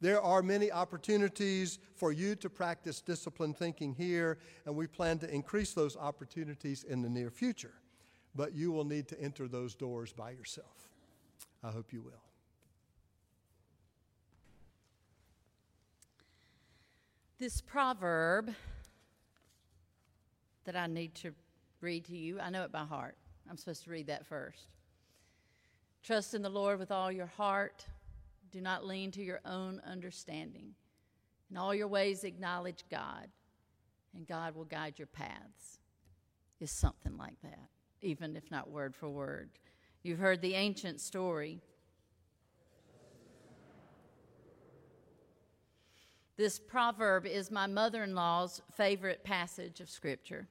There 0.00 0.20
are 0.20 0.42
many 0.42 0.70
opportunities 0.70 1.78
for 1.94 2.12
you 2.12 2.34
to 2.36 2.50
practice 2.50 3.00
disciplined 3.00 3.56
thinking 3.56 3.94
here, 3.94 4.38
and 4.66 4.74
we 4.74 4.86
plan 4.86 5.18
to 5.20 5.32
increase 5.32 5.74
those 5.74 5.96
opportunities 5.96 6.84
in 6.84 7.02
the 7.02 7.08
near 7.08 7.30
future. 7.30 7.74
But 8.34 8.52
you 8.52 8.72
will 8.72 8.84
need 8.84 9.08
to 9.08 9.20
enter 9.20 9.46
those 9.46 9.74
doors 9.74 10.12
by 10.12 10.30
yourself. 10.30 10.88
I 11.62 11.70
hope 11.70 11.92
you 11.92 12.02
will. 12.02 12.21
This 17.42 17.60
proverb 17.60 18.54
that 20.64 20.76
I 20.76 20.86
need 20.86 21.16
to 21.16 21.32
read 21.80 22.04
to 22.04 22.16
you, 22.16 22.38
I 22.38 22.50
know 22.50 22.62
it 22.62 22.70
by 22.70 22.84
heart. 22.84 23.16
I'm 23.50 23.56
supposed 23.56 23.82
to 23.82 23.90
read 23.90 24.06
that 24.06 24.24
first. 24.24 24.68
Trust 26.04 26.34
in 26.34 26.42
the 26.42 26.48
Lord 26.48 26.78
with 26.78 26.92
all 26.92 27.10
your 27.10 27.26
heart 27.26 27.84
do 28.52 28.60
not 28.60 28.86
lean 28.86 29.10
to 29.10 29.24
your 29.24 29.40
own 29.44 29.82
understanding. 29.84 30.74
In 31.50 31.56
all 31.56 31.74
your 31.74 31.88
ways, 31.88 32.22
acknowledge 32.22 32.84
God, 32.88 33.26
and 34.14 34.24
God 34.24 34.54
will 34.54 34.66
guide 34.66 34.94
your 34.96 35.08
paths. 35.08 35.80
Is 36.60 36.70
something 36.70 37.16
like 37.16 37.42
that, 37.42 37.70
even 38.02 38.36
if 38.36 38.52
not 38.52 38.70
word 38.70 38.94
for 38.94 39.10
word. 39.10 39.50
You've 40.04 40.20
heard 40.20 40.42
the 40.42 40.54
ancient 40.54 41.00
story. 41.00 41.60
This 46.42 46.58
proverb 46.58 47.24
is 47.24 47.52
my 47.52 47.68
mother 47.68 48.02
in 48.02 48.16
law's 48.16 48.62
favorite 48.72 49.22
passage 49.22 49.78
of 49.78 49.88
Scripture. 49.88 50.48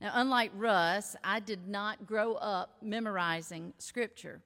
Now, 0.00 0.12
unlike 0.14 0.52
Russ, 0.56 1.16
I 1.22 1.38
did 1.38 1.68
not 1.68 2.06
grow 2.06 2.36
up 2.36 2.78
memorizing 2.80 3.74
Scripture. 3.76 4.40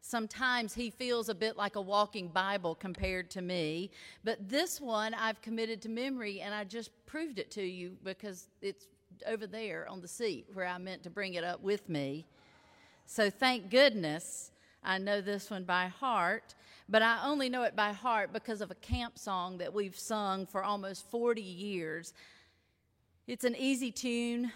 Sometimes 0.00 0.74
he 0.74 0.90
feels 0.90 1.28
a 1.28 1.36
bit 1.36 1.56
like 1.56 1.76
a 1.76 1.80
walking 1.80 2.26
Bible 2.26 2.74
compared 2.74 3.30
to 3.30 3.42
me, 3.42 3.92
but 4.24 4.48
this 4.48 4.80
one 4.80 5.14
I've 5.14 5.40
committed 5.40 5.80
to 5.82 5.88
memory 5.88 6.40
and 6.40 6.52
I 6.52 6.64
just 6.64 6.90
proved 7.06 7.38
it 7.38 7.52
to 7.52 7.62
you 7.62 7.96
because 8.02 8.48
it's 8.60 8.88
over 9.24 9.46
there 9.46 9.86
on 9.88 10.00
the 10.00 10.08
seat 10.08 10.46
where 10.52 10.66
I 10.66 10.78
meant 10.78 11.04
to 11.04 11.10
bring 11.10 11.34
it 11.34 11.44
up 11.44 11.62
with 11.62 11.88
me. 11.88 12.26
So 13.06 13.30
thank 13.30 13.70
goodness 13.70 14.50
I 14.82 14.98
know 14.98 15.20
this 15.20 15.50
one 15.50 15.64
by 15.64 15.88
heart, 15.88 16.54
but 16.88 17.02
I 17.02 17.20
only 17.24 17.48
know 17.48 17.62
it 17.64 17.76
by 17.76 17.92
heart 17.92 18.32
because 18.32 18.60
of 18.60 18.70
a 18.70 18.76
camp 18.76 19.18
song 19.18 19.58
that 19.58 19.74
we've 19.74 19.98
sung 19.98 20.46
for 20.46 20.62
almost 20.62 21.10
40 21.10 21.42
years. 21.42 22.14
It's 23.26 23.44
an 23.44 23.56
easy 23.56 23.90
tune, 23.90 24.52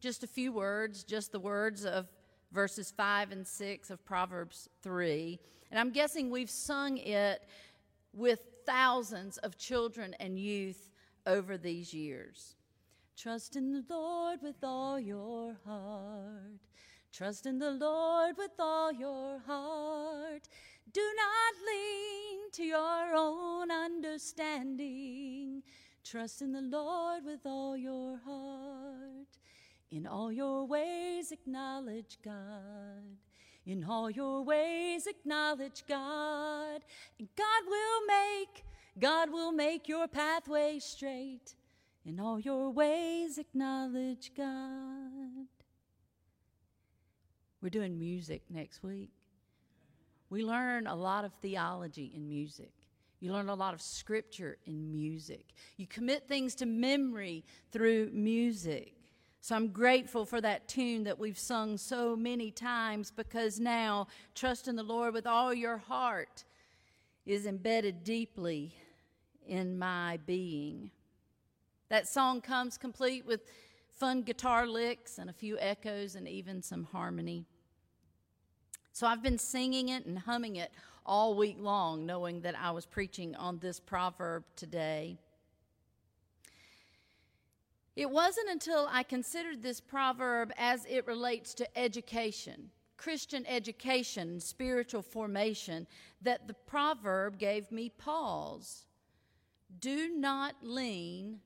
just 0.00 0.24
a 0.24 0.26
few 0.26 0.52
words, 0.52 1.04
just 1.04 1.32
the 1.32 1.38
words 1.38 1.84
of 1.84 2.06
verses 2.52 2.90
5 2.90 3.32
and 3.32 3.46
6 3.46 3.90
of 3.90 4.04
Proverbs 4.04 4.68
3. 4.82 5.38
And 5.70 5.78
I'm 5.78 5.90
guessing 5.90 6.30
we've 6.30 6.50
sung 6.50 6.98
it 6.98 7.42
with 8.12 8.40
thousands 8.64 9.36
of 9.38 9.58
children 9.58 10.14
and 10.18 10.38
youth 10.38 10.90
over 11.26 11.56
these 11.56 11.92
years. 11.92 12.56
Trust 13.16 13.56
in 13.56 13.72
the 13.72 13.84
Lord 13.88 14.40
with 14.42 14.62
all 14.62 14.98
your 14.98 15.56
heart. 15.64 16.60
Trust 17.16 17.46
in 17.46 17.58
the 17.58 17.70
Lord 17.70 18.36
with 18.36 18.50
all 18.58 18.92
your 18.92 19.38
heart. 19.46 20.48
Do 20.92 21.00
not 21.00 21.54
lean 21.66 22.50
to 22.52 22.62
your 22.62 23.14
own 23.16 23.70
understanding. 23.70 25.62
Trust 26.04 26.42
in 26.42 26.52
the 26.52 26.60
Lord 26.60 27.24
with 27.24 27.40
all 27.46 27.74
your 27.74 28.18
heart. 28.18 29.38
In 29.90 30.06
all 30.06 30.30
your 30.30 30.66
ways, 30.66 31.32
acknowledge 31.32 32.18
God. 32.22 33.16
In 33.64 33.82
all 33.82 34.10
your 34.10 34.42
ways, 34.42 35.06
acknowledge 35.06 35.84
God. 35.88 36.82
And 37.18 37.28
God 37.34 37.62
will 37.66 38.06
make, 38.06 38.62
God 38.98 39.32
will 39.32 39.52
make 39.52 39.88
your 39.88 40.06
pathway 40.06 40.80
straight. 40.80 41.54
In 42.04 42.20
all 42.20 42.38
your 42.38 42.68
ways, 42.68 43.38
acknowledge 43.38 44.32
God. 44.36 45.46
We're 47.66 47.70
doing 47.70 47.98
music 47.98 48.42
next 48.48 48.84
week. 48.84 49.10
We 50.30 50.44
learn 50.44 50.86
a 50.86 50.94
lot 50.94 51.24
of 51.24 51.32
theology 51.42 52.12
in 52.14 52.28
music. 52.28 52.70
You 53.18 53.32
learn 53.32 53.48
a 53.48 53.56
lot 53.56 53.74
of 53.74 53.82
scripture 53.82 54.58
in 54.66 54.92
music. 54.92 55.46
You 55.76 55.88
commit 55.88 56.28
things 56.28 56.54
to 56.56 56.64
memory 56.64 57.44
through 57.72 58.10
music. 58.12 58.94
So 59.40 59.56
I'm 59.56 59.70
grateful 59.70 60.24
for 60.24 60.40
that 60.42 60.68
tune 60.68 61.02
that 61.02 61.18
we've 61.18 61.36
sung 61.36 61.76
so 61.76 62.14
many 62.14 62.52
times 62.52 63.10
because 63.10 63.58
now 63.58 64.06
trust 64.36 64.68
in 64.68 64.76
the 64.76 64.84
Lord 64.84 65.12
with 65.12 65.26
all 65.26 65.52
your 65.52 65.78
heart 65.78 66.44
is 67.24 67.46
embedded 67.46 68.04
deeply 68.04 68.76
in 69.44 69.76
my 69.76 70.20
being. 70.24 70.92
That 71.88 72.06
song 72.06 72.42
comes 72.42 72.78
complete 72.78 73.26
with 73.26 73.40
fun 73.88 74.22
guitar 74.22 74.68
licks 74.68 75.18
and 75.18 75.28
a 75.28 75.32
few 75.32 75.58
echoes 75.58 76.14
and 76.14 76.28
even 76.28 76.62
some 76.62 76.84
harmony. 76.84 77.44
So 78.96 79.06
I've 79.06 79.22
been 79.22 79.36
singing 79.36 79.90
it 79.90 80.06
and 80.06 80.18
humming 80.18 80.56
it 80.56 80.72
all 81.04 81.36
week 81.36 81.58
long, 81.60 82.06
knowing 82.06 82.40
that 82.40 82.58
I 82.58 82.70
was 82.70 82.86
preaching 82.86 83.36
on 83.36 83.58
this 83.58 83.78
proverb 83.78 84.44
today. 84.56 85.18
It 87.94 88.08
wasn't 88.08 88.48
until 88.48 88.88
I 88.90 89.02
considered 89.02 89.62
this 89.62 89.82
proverb 89.82 90.50
as 90.56 90.86
it 90.86 91.06
relates 91.06 91.52
to 91.56 91.78
education, 91.78 92.70
Christian 92.96 93.44
education, 93.44 94.40
spiritual 94.40 95.02
formation, 95.02 95.86
that 96.22 96.48
the 96.48 96.54
proverb 96.54 97.38
gave 97.38 97.70
me 97.70 97.90
pause. 97.90 98.86
Do 99.78 100.08
not 100.16 100.54
lean 100.62 101.40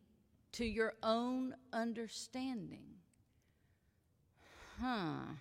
to 0.53 0.65
your 0.65 0.95
own 1.03 1.57
understanding. 1.73 3.01
Huh. 4.81 5.33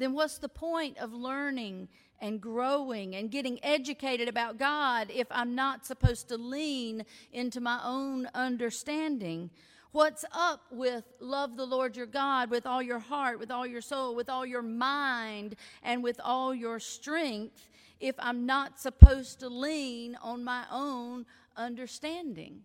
Then 0.00 0.14
what's 0.14 0.38
the 0.38 0.48
point 0.48 0.96
of 0.96 1.12
learning 1.12 1.88
and 2.22 2.40
growing 2.40 3.14
and 3.14 3.30
getting 3.30 3.62
educated 3.62 4.28
about 4.28 4.56
God 4.56 5.10
if 5.14 5.26
I'm 5.30 5.54
not 5.54 5.84
supposed 5.84 6.28
to 6.28 6.38
lean 6.38 7.04
into 7.34 7.60
my 7.60 7.78
own 7.84 8.26
understanding? 8.34 9.50
What's 9.92 10.24
up 10.32 10.62
with 10.70 11.04
love 11.20 11.58
the 11.58 11.66
Lord 11.66 11.98
your 11.98 12.06
God 12.06 12.48
with 12.48 12.64
all 12.64 12.82
your 12.82 12.98
heart, 12.98 13.38
with 13.38 13.50
all 13.50 13.66
your 13.66 13.82
soul, 13.82 14.14
with 14.14 14.30
all 14.30 14.46
your 14.46 14.62
mind, 14.62 15.56
and 15.82 16.02
with 16.02 16.18
all 16.24 16.54
your 16.54 16.80
strength 16.80 17.68
if 18.00 18.14
I'm 18.18 18.46
not 18.46 18.80
supposed 18.80 19.40
to 19.40 19.50
lean 19.50 20.16
on 20.22 20.42
my 20.42 20.64
own 20.72 21.26
understanding? 21.58 22.62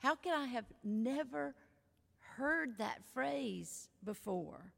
How 0.00 0.16
could 0.16 0.32
I 0.32 0.46
have 0.46 0.66
never 0.82 1.54
heard 2.36 2.78
that 2.78 2.98
phrase 3.12 3.88
before? 4.02 4.72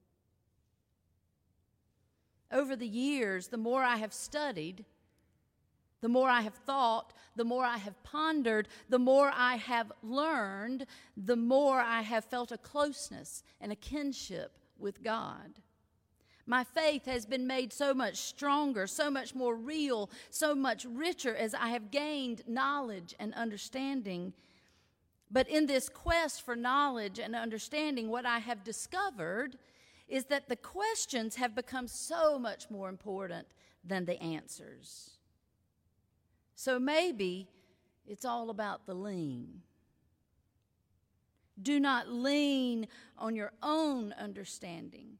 Over 2.52 2.76
the 2.76 2.86
years, 2.86 3.48
the 3.48 3.56
more 3.56 3.82
I 3.82 3.96
have 3.96 4.12
studied, 4.12 4.84
the 6.00 6.08
more 6.08 6.28
I 6.28 6.42
have 6.42 6.54
thought, 6.54 7.12
the 7.34 7.44
more 7.44 7.64
I 7.64 7.78
have 7.78 8.00
pondered, 8.02 8.68
the 8.88 8.98
more 8.98 9.30
I 9.34 9.56
have 9.56 9.90
learned, 10.02 10.86
the 11.16 11.36
more 11.36 11.80
I 11.80 12.02
have 12.02 12.24
felt 12.24 12.52
a 12.52 12.58
closeness 12.58 13.42
and 13.60 13.72
a 13.72 13.76
kinship 13.76 14.58
with 14.78 15.02
God. 15.02 15.60
My 16.46 16.62
faith 16.62 17.06
has 17.06 17.26
been 17.26 17.46
made 17.46 17.72
so 17.72 17.92
much 17.92 18.16
stronger, 18.18 18.86
so 18.86 19.10
much 19.10 19.34
more 19.34 19.56
real, 19.56 20.08
so 20.30 20.54
much 20.54 20.84
richer 20.84 21.34
as 21.34 21.54
I 21.54 21.70
have 21.70 21.90
gained 21.90 22.42
knowledge 22.46 23.16
and 23.18 23.34
understanding. 23.34 24.32
But 25.28 25.48
in 25.48 25.66
this 25.66 25.88
quest 25.88 26.42
for 26.42 26.54
knowledge 26.54 27.18
and 27.18 27.34
understanding, 27.34 28.08
what 28.08 28.24
I 28.26 28.38
have 28.38 28.62
discovered 28.62 29.58
is 30.08 30.26
that 30.26 30.48
the 30.48 30.56
questions 30.56 31.36
have 31.36 31.54
become 31.54 31.88
so 31.88 32.38
much 32.38 32.70
more 32.70 32.88
important 32.88 33.46
than 33.84 34.04
the 34.04 34.20
answers. 34.22 35.18
So 36.54 36.78
maybe 36.78 37.48
it's 38.06 38.24
all 38.24 38.50
about 38.50 38.86
the 38.86 38.94
lean. 38.94 39.62
Do 41.60 41.80
not 41.80 42.08
lean 42.08 42.86
on 43.18 43.34
your 43.34 43.52
own 43.62 44.12
understanding. 44.18 45.18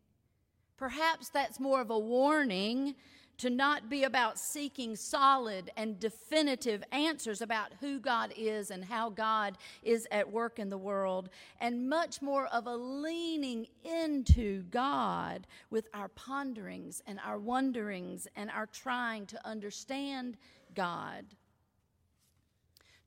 Perhaps 0.76 1.30
that's 1.30 1.58
more 1.58 1.80
of 1.80 1.90
a 1.90 1.98
warning 1.98 2.94
to 3.38 3.50
not 3.50 3.90
be 3.90 4.04
about 4.04 4.38
seeking 4.38 4.96
solid 4.96 5.70
and 5.76 6.00
definitive 6.00 6.82
answers 6.92 7.42
about 7.42 7.72
who 7.80 7.98
God 7.98 8.32
is 8.36 8.70
and 8.70 8.84
how 8.84 9.10
God 9.10 9.58
is 9.82 10.06
at 10.10 10.30
work 10.30 10.58
in 10.58 10.70
the 10.70 10.78
world, 10.78 11.28
and 11.60 11.88
much 11.88 12.22
more 12.22 12.46
of 12.46 12.66
a 12.66 12.76
leaning 12.76 13.66
into 13.84 14.62
God 14.64 15.46
with 15.70 15.88
our 15.92 16.08
ponderings 16.08 17.02
and 17.06 17.20
our 17.24 17.38
wonderings 17.38 18.26
and 18.36 18.50
our 18.50 18.66
trying 18.66 19.26
to 19.26 19.46
understand 19.46 20.36
God. 20.74 21.24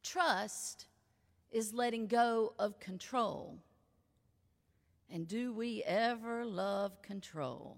Trust 0.04 0.86
is 1.52 1.74
letting 1.74 2.08
go 2.08 2.54
of 2.60 2.80
control. 2.80 3.58
And 5.12 5.28
do 5.28 5.54
we 5.54 5.84
ever 5.84 6.46
love 6.46 7.02
control? 7.02 7.78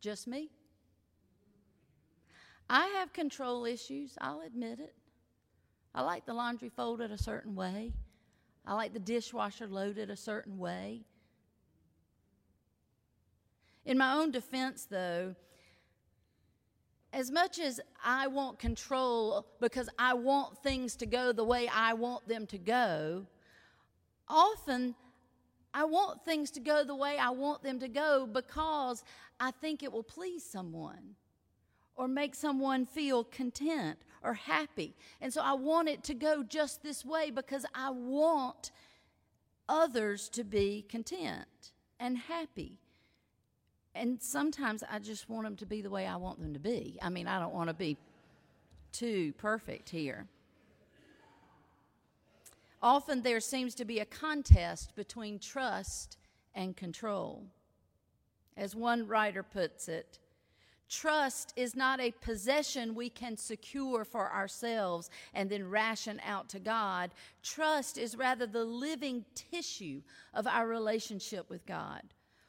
Just 0.00 0.28
me? 0.28 0.50
I 2.68 2.86
have 2.98 3.12
control 3.12 3.64
issues, 3.66 4.16
I'll 4.20 4.40
admit 4.40 4.80
it. 4.80 4.94
I 5.94 6.02
like 6.02 6.26
the 6.26 6.34
laundry 6.34 6.70
folded 6.70 7.10
a 7.10 7.18
certain 7.18 7.54
way. 7.54 7.92
I 8.66 8.74
like 8.74 8.92
the 8.92 8.98
dishwasher 8.98 9.66
loaded 9.66 10.10
a 10.10 10.16
certain 10.16 10.58
way. 10.58 11.02
In 13.84 13.98
my 13.98 14.14
own 14.14 14.30
defense, 14.30 14.86
though, 14.90 15.34
as 17.12 17.30
much 17.30 17.60
as 17.60 17.80
I 18.02 18.26
want 18.26 18.58
control 18.58 19.46
because 19.60 19.88
I 19.98 20.14
want 20.14 20.58
things 20.62 20.96
to 20.96 21.06
go 21.06 21.32
the 21.32 21.44
way 21.44 21.68
I 21.72 21.92
want 21.92 22.26
them 22.26 22.46
to 22.48 22.58
go, 22.58 23.26
often 24.26 24.94
I 25.72 25.84
want 25.84 26.24
things 26.24 26.50
to 26.52 26.60
go 26.60 26.82
the 26.82 26.96
way 26.96 27.18
I 27.18 27.30
want 27.30 27.62
them 27.62 27.78
to 27.80 27.88
go 27.88 28.26
because 28.26 29.04
I 29.38 29.50
think 29.50 29.82
it 29.82 29.92
will 29.92 30.02
please 30.02 30.44
someone 30.44 31.14
or 31.96 32.08
make 32.08 32.34
someone 32.34 32.86
feel 32.86 33.24
content 33.24 33.98
or 34.22 34.34
happy. 34.34 34.94
And 35.20 35.32
so 35.32 35.42
I 35.42 35.52
want 35.52 35.88
it 35.88 36.02
to 36.04 36.14
go 36.14 36.42
just 36.42 36.82
this 36.82 37.04
way 37.04 37.30
because 37.30 37.66
I 37.74 37.90
want 37.90 38.70
others 39.68 40.28
to 40.30 40.44
be 40.44 40.84
content 40.88 41.72
and 41.98 42.18
happy 42.18 42.78
and 43.94 44.20
sometimes 44.20 44.82
I 44.90 44.98
just 44.98 45.28
want 45.28 45.44
them 45.44 45.56
to 45.56 45.66
be 45.66 45.80
the 45.80 45.90
way 45.90 46.06
I 46.06 46.16
want 46.16 46.40
them 46.40 46.52
to 46.54 46.58
be. 46.58 46.98
I 47.00 47.08
mean, 47.10 47.28
I 47.28 47.38
don't 47.38 47.54
want 47.54 47.68
to 47.68 47.74
be 47.74 47.96
too 48.92 49.32
perfect 49.38 49.88
here. 49.88 50.26
Often 52.82 53.22
there 53.22 53.40
seems 53.40 53.74
to 53.76 53.84
be 53.84 54.00
a 54.00 54.04
contest 54.04 54.94
between 54.96 55.38
trust 55.38 56.18
and 56.54 56.76
control. 56.76 57.44
As 58.56 58.74
one 58.74 59.06
writer 59.06 59.42
puts 59.42 59.88
it, 59.88 60.18
trust 60.88 61.52
is 61.56 61.74
not 61.74 62.00
a 62.00 62.10
possession 62.10 62.94
we 62.94 63.08
can 63.08 63.36
secure 63.36 64.04
for 64.04 64.32
ourselves 64.32 65.10
and 65.32 65.50
then 65.50 65.68
ration 65.68 66.20
out 66.26 66.48
to 66.50 66.58
God. 66.58 67.12
Trust 67.42 67.98
is 67.98 68.16
rather 68.16 68.46
the 68.46 68.64
living 68.64 69.24
tissue 69.34 70.02
of 70.32 70.46
our 70.46 70.66
relationship 70.66 71.50
with 71.50 71.66
God. 71.66 72.02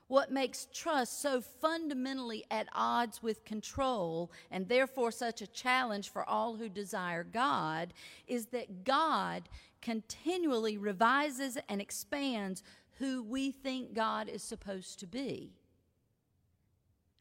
What 0.08 0.32
makes 0.32 0.67
trust 0.71 1.19
so 1.19 1.41
fundamentally 1.41 2.43
at 2.52 2.67
odds 2.74 3.24
with 3.24 3.43
control 3.43 4.32
and 4.52 4.67
therefore 4.67 5.12
such 5.12 5.41
a 5.41 5.48
challenge 5.48 6.10
for 6.10 6.28
all 6.30 6.56
who 6.56 6.69
desire 6.69 7.24
God 7.24 7.91
is 8.28 8.48
that 8.48 8.84
God 8.84 9.50
continually 9.82 10.78
revises 10.78 11.58
and 11.69 11.82
expands 11.82 12.62
who 13.00 13.24
we 13.24 13.52
think 13.52 13.93
God 13.93 14.30
is 14.30 14.43
supposed 14.43 15.00
to 15.00 15.08
be. 15.08 15.52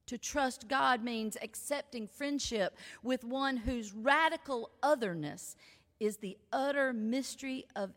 To 0.07 0.19
trust 0.19 0.69
God 0.69 1.03
means 1.03 1.37
accepting 1.41 2.07
friendship 2.07 2.77
with 3.03 3.25
one 3.25 3.57
whose 3.57 3.93
radical 3.95 4.71
otherness 4.83 5.57
is 5.99 6.19
the 6.19 6.37
utter 6.53 6.93
mystery 6.93 7.65
of 7.75 7.95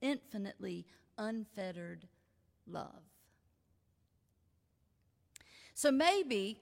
infinitely 0.00 0.86
unfettered 1.18 2.06
love. 2.66 3.02
So 5.74 5.90
maybe 5.90 6.58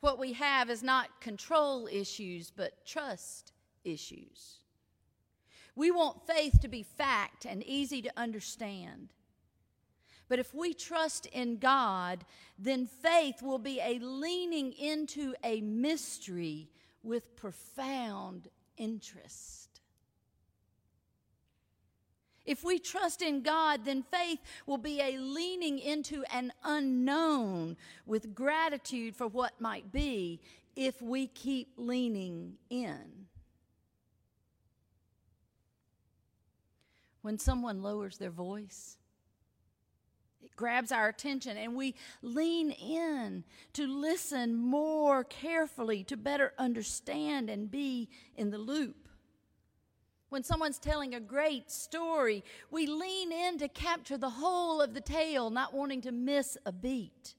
what 0.00 0.18
we 0.18 0.32
have 0.34 0.70
is 0.70 0.82
not 0.82 1.20
control 1.20 1.86
issues, 1.90 2.50
but 2.50 2.86
trust 2.86 3.52
issues. 3.84 4.60
We 5.74 5.90
want 5.90 6.26
faith 6.26 6.60
to 6.62 6.68
be 6.68 6.82
fact 6.82 7.44
and 7.44 7.62
easy 7.62 8.00
to 8.00 8.12
understand. 8.16 9.12
But 10.28 10.38
if 10.38 10.52
we 10.52 10.74
trust 10.74 11.26
in 11.26 11.58
God, 11.58 12.24
then 12.58 12.86
faith 12.86 13.42
will 13.42 13.58
be 13.58 13.80
a 13.80 13.98
leaning 14.00 14.72
into 14.72 15.34
a 15.44 15.60
mystery 15.60 16.68
with 17.02 17.36
profound 17.36 18.48
interest. 18.76 19.66
If 22.44 22.62
we 22.62 22.78
trust 22.78 23.22
in 23.22 23.42
God, 23.42 23.84
then 23.84 24.04
faith 24.04 24.38
will 24.66 24.78
be 24.78 25.00
a 25.00 25.18
leaning 25.18 25.78
into 25.78 26.24
an 26.32 26.52
unknown 26.62 27.76
with 28.06 28.34
gratitude 28.34 29.16
for 29.16 29.26
what 29.26 29.60
might 29.60 29.90
be 29.92 30.40
if 30.76 31.02
we 31.02 31.26
keep 31.26 31.72
leaning 31.76 32.54
in. 32.70 33.26
When 37.22 37.38
someone 37.38 37.82
lowers 37.82 38.18
their 38.18 38.30
voice, 38.30 38.96
grabs 40.56 40.90
our 40.90 41.08
attention 41.08 41.56
and 41.56 41.74
we 41.74 41.94
lean 42.22 42.70
in 42.70 43.44
to 43.74 43.86
listen 43.86 44.56
more 44.56 45.22
carefully 45.24 46.02
to 46.04 46.16
better 46.16 46.52
understand 46.58 47.48
and 47.48 47.70
be 47.70 48.08
in 48.36 48.50
the 48.50 48.58
loop. 48.58 49.08
When 50.28 50.42
someone's 50.42 50.78
telling 50.78 51.14
a 51.14 51.20
great 51.20 51.70
story, 51.70 52.42
we 52.70 52.86
lean 52.86 53.30
in 53.30 53.58
to 53.58 53.68
capture 53.68 54.18
the 54.18 54.30
whole 54.30 54.80
of 54.80 54.92
the 54.92 55.00
tale, 55.00 55.50
not 55.50 55.72
wanting 55.72 56.00
to 56.02 56.12
miss 56.12 56.58
a 56.66 56.72
beat. 56.72 57.34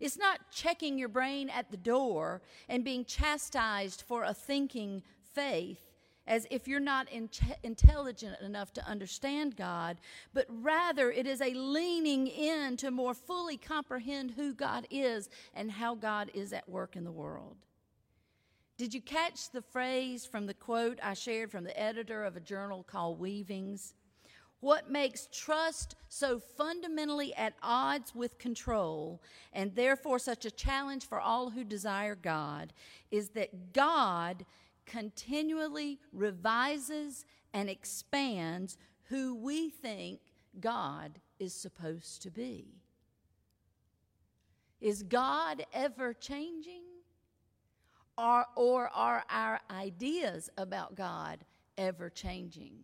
It's 0.00 0.18
not 0.18 0.50
checking 0.50 0.98
your 0.98 1.08
brain 1.08 1.50
at 1.50 1.70
the 1.70 1.76
door 1.76 2.42
and 2.68 2.84
being 2.84 3.04
chastised 3.04 4.02
for 4.02 4.24
a 4.24 4.34
thinking 4.34 5.02
faith 5.34 5.93
as 6.26 6.46
if 6.50 6.66
you're 6.66 6.80
not 6.80 7.08
in- 7.10 7.28
intelligent 7.62 8.40
enough 8.40 8.72
to 8.72 8.86
understand 8.86 9.56
God, 9.56 9.98
but 10.32 10.46
rather 10.48 11.10
it 11.10 11.26
is 11.26 11.40
a 11.40 11.54
leaning 11.54 12.26
in 12.26 12.76
to 12.78 12.90
more 12.90 13.14
fully 13.14 13.56
comprehend 13.56 14.32
who 14.32 14.54
God 14.54 14.86
is 14.90 15.28
and 15.54 15.70
how 15.70 15.94
God 15.94 16.30
is 16.34 16.52
at 16.52 16.68
work 16.68 16.96
in 16.96 17.04
the 17.04 17.12
world. 17.12 17.56
Did 18.76 18.92
you 18.92 19.00
catch 19.00 19.50
the 19.50 19.62
phrase 19.62 20.26
from 20.26 20.46
the 20.46 20.54
quote 20.54 20.98
I 21.02 21.14
shared 21.14 21.50
from 21.50 21.64
the 21.64 21.80
editor 21.80 22.24
of 22.24 22.36
a 22.36 22.40
journal 22.40 22.82
called 22.82 23.20
Weavings? 23.20 23.94
What 24.58 24.90
makes 24.90 25.28
trust 25.30 25.94
so 26.08 26.38
fundamentally 26.38 27.34
at 27.34 27.52
odds 27.62 28.14
with 28.14 28.38
control 28.38 29.22
and 29.52 29.74
therefore 29.74 30.18
such 30.18 30.46
a 30.46 30.50
challenge 30.50 31.06
for 31.06 31.20
all 31.20 31.50
who 31.50 31.64
desire 31.64 32.14
God 32.14 32.72
is 33.10 33.28
that 33.30 33.74
God 33.74 34.46
continually 34.86 35.98
revises 36.12 37.24
and 37.52 37.68
expands 37.68 38.76
who 39.08 39.34
we 39.34 39.70
think 39.70 40.20
God 40.60 41.20
is 41.38 41.54
supposed 41.54 42.22
to 42.22 42.30
be. 42.30 42.80
Is 44.80 45.02
God 45.02 45.64
ever 45.72 46.12
changing? 46.12 46.82
Or, 48.16 48.46
or 48.54 48.90
are 48.94 49.24
our 49.28 49.60
ideas 49.70 50.50
about 50.56 50.94
God 50.94 51.44
ever 51.76 52.10
changing? 52.10 52.74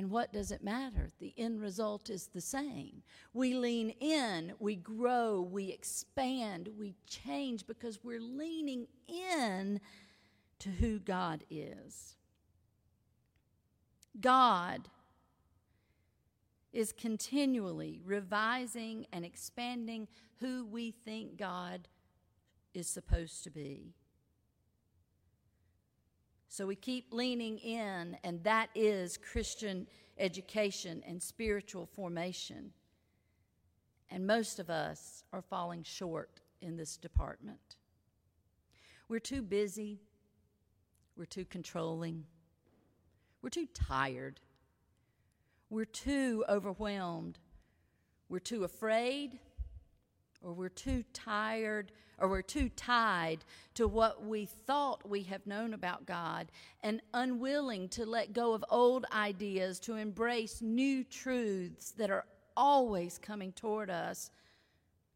And 0.00 0.10
what 0.10 0.32
does 0.32 0.50
it 0.50 0.64
matter? 0.64 1.10
The 1.18 1.34
end 1.36 1.60
result 1.60 2.08
is 2.08 2.28
the 2.28 2.40
same. 2.40 3.02
We 3.34 3.52
lean 3.52 3.90
in, 4.00 4.54
we 4.58 4.74
grow, 4.74 5.42
we 5.42 5.72
expand, 5.72 6.70
we 6.78 6.94
change 7.06 7.66
because 7.66 8.02
we're 8.02 8.18
leaning 8.18 8.86
in 9.06 9.78
to 10.60 10.70
who 10.70 11.00
God 11.00 11.44
is. 11.50 12.16
God 14.18 14.88
is 16.72 16.92
continually 16.92 18.00
revising 18.02 19.04
and 19.12 19.22
expanding 19.22 20.08
who 20.38 20.64
we 20.64 20.92
think 20.92 21.36
God 21.36 21.88
is 22.72 22.88
supposed 22.88 23.44
to 23.44 23.50
be. 23.50 23.92
So 26.52 26.66
we 26.66 26.74
keep 26.74 27.12
leaning 27.12 27.58
in, 27.58 28.18
and 28.24 28.42
that 28.42 28.70
is 28.74 29.16
Christian 29.16 29.86
education 30.18 31.00
and 31.06 31.22
spiritual 31.22 31.86
formation. 31.86 32.72
And 34.10 34.26
most 34.26 34.58
of 34.58 34.68
us 34.68 35.22
are 35.32 35.42
falling 35.42 35.84
short 35.84 36.40
in 36.60 36.76
this 36.76 36.96
department. 36.96 37.76
We're 39.08 39.20
too 39.20 39.42
busy, 39.42 40.00
we're 41.16 41.24
too 41.24 41.44
controlling, 41.44 42.24
we're 43.42 43.50
too 43.50 43.68
tired, 43.72 44.40
we're 45.70 45.84
too 45.84 46.44
overwhelmed, 46.48 47.38
we're 48.28 48.40
too 48.40 48.64
afraid, 48.64 49.38
or 50.42 50.52
we're 50.52 50.68
too 50.68 51.04
tired 51.12 51.92
or 52.18 52.28
we're 52.28 52.42
too 52.42 52.68
tied 52.70 53.44
to 53.74 53.88
what 53.88 54.24
we 54.24 54.44
thought 54.44 55.08
we 55.08 55.22
have 55.22 55.46
known 55.46 55.74
about 55.74 56.06
God 56.06 56.50
and 56.82 57.00
unwilling 57.14 57.88
to 57.90 58.04
let 58.04 58.32
go 58.32 58.52
of 58.52 58.64
old 58.68 59.06
ideas 59.12 59.80
to 59.80 59.96
embrace 59.96 60.60
new 60.60 61.02
truths 61.04 61.92
that 61.92 62.10
are 62.10 62.26
always 62.56 63.18
coming 63.18 63.52
toward 63.52 63.90
us 63.90 64.30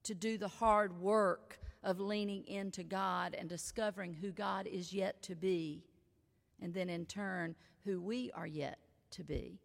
to 0.05 0.15
do 0.15 0.39
the 0.39 0.49
hard 0.49 0.99
work 1.01 1.59
of 1.83 2.01
leaning 2.01 2.47
into 2.47 2.83
God 2.83 3.35
and 3.39 3.49
discovering 3.49 4.15
who 4.15 4.31
God 4.31 4.67
is 4.67 4.93
yet 4.93 5.23
to 5.23 5.35
be, 5.35 5.85
and 6.63 6.73
then 6.73 6.89
in 6.89 7.05
turn, 7.05 7.55
who 7.85 8.01
we 8.01 8.31
are 8.33 8.47
yet 8.47 8.79
to 9.11 9.23
be. 9.23 9.61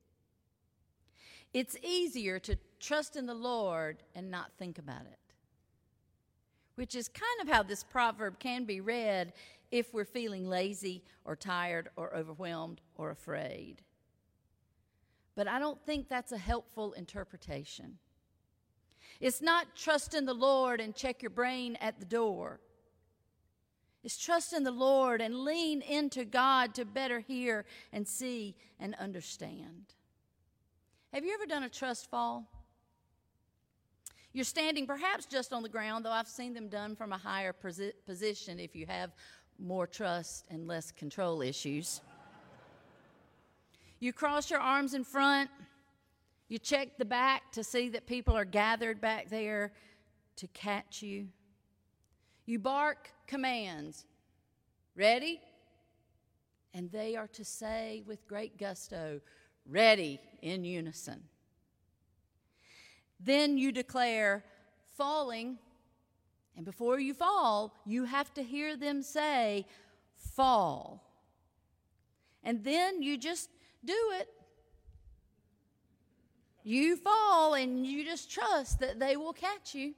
It's 1.54 1.78
easier 1.82 2.39
to 2.39 2.58
trust 2.80 3.15
in 3.15 3.26
the 3.26 3.34
Lord 3.34 4.04
and 4.13 4.30
not 4.30 4.52
think 4.58 4.78
about 4.78 5.02
it 5.02 5.19
which 6.80 6.96
is 6.96 7.10
kind 7.10 7.42
of 7.42 7.54
how 7.54 7.62
this 7.62 7.84
proverb 7.84 8.39
can 8.39 8.63
be 8.63 8.80
read 8.80 9.34
if 9.70 9.94
we're 9.94 10.06
feeling 10.06 10.48
lazy 10.48 11.04
or 11.26 11.36
tired 11.36 11.89
or 11.98 12.15
overwhelmed 12.15 12.80
or 12.96 13.12
afraid. 13.12 13.82
But 15.36 15.46
I 15.46 15.60
don't 15.60 15.86
think 15.86 16.08
that's 16.08 16.32
a 16.32 16.38
helpful 16.38 16.94
interpretation. 16.94 17.98
It's 19.20 19.42
not 19.42 19.76
trust 19.76 20.13
in 20.13 20.26
the 20.26 20.34
Lord 20.34 20.80
and 20.80 20.96
check 20.96 21.22
your 21.22 21.32
brain 21.32 21.78
at 21.82 22.00
the 22.00 22.06
door. 22.06 22.62
It's 24.02 24.18
trust 24.18 24.54
in 24.54 24.63
the 24.63 24.72
Lord 24.72 25.20
and 25.20 25.44
lean 25.44 25.82
into 25.82 26.24
God 26.24 26.74
to 26.76 26.86
better 26.86 27.20
hear 27.20 27.65
and 27.92 28.08
see 28.08 28.56
and 28.80 28.96
understand. 28.96 29.96
Have 31.12 31.26
you 31.26 31.34
ever 31.34 31.46
done 31.46 31.63
a 31.63 31.70
trust 31.70 32.10
fall? 32.10 32.48
You're 34.32 34.46
standing 34.46 34.86
perhaps 34.86 35.26
just 35.26 35.54
on 35.54 35.63
the 35.63 35.70
ground, 35.70 36.06
though 36.06 36.12
I've 36.12 36.28
seen 36.28 36.54
them 36.54 36.70
done 36.70 36.96
from 36.96 37.13
a 37.13 37.18
higher 37.18 37.54
posi- 37.54 37.94
position 38.06 38.60
if 38.60 38.76
you 38.76 38.86
have 38.86 39.12
more 39.58 39.88
trust 39.88 40.46
and 40.50 40.68
less 40.68 40.92
control 40.92 41.42
issues. 41.42 42.02
You 44.00 44.13
cross 44.13 44.50
your 44.50 44.60
arms 44.60 44.94
in 44.94 45.04
front. 45.04 45.50
You 46.48 46.58
check 46.58 46.98
the 46.98 47.06
back 47.06 47.52
to 47.54 47.63
see 47.63 47.89
that 47.89 48.08
people 48.08 48.36
are 48.36 48.46
gathered 48.46 49.02
back 49.02 49.30
there 49.30 49.74
to 50.38 50.48
catch 50.48 51.02
you. 51.02 51.28
You 52.46 52.60
bark 52.60 53.10
commands. 53.28 54.06
Ready? 54.96 55.42
And 56.74 56.92
they 56.92 57.15
are 57.15 57.28
to 57.28 57.44
say 57.44 58.04
with 58.08 58.28
great 58.28 58.58
gusto, 58.58 59.22
ready 59.65 60.20
in 60.42 60.63
unison. 60.63 61.24
Then 63.20 63.58
you 63.58 63.72
declare, 63.72 64.44
falling. 64.98 65.58
And 66.56 66.66
before 66.66 67.00
you 67.00 67.14
fall, 67.14 67.74
you 67.86 68.06
have 68.06 68.34
to 68.36 68.44
hear 68.44 68.76
them 68.76 69.02
say, 69.02 69.66
fall. 70.18 71.04
And 72.44 72.64
then 72.64 73.02
you 73.02 73.18
just 73.18 73.50
do 73.84 73.98
it. 74.20 74.28
You 76.64 76.98
fall 76.98 77.54
and 77.54 77.86
you 77.86 78.04
just 78.06 78.32
trust 78.32 78.80
that 78.80 79.00
they 79.00 79.18
will 79.18 79.34
catch 79.34 79.74
you. 79.74 79.94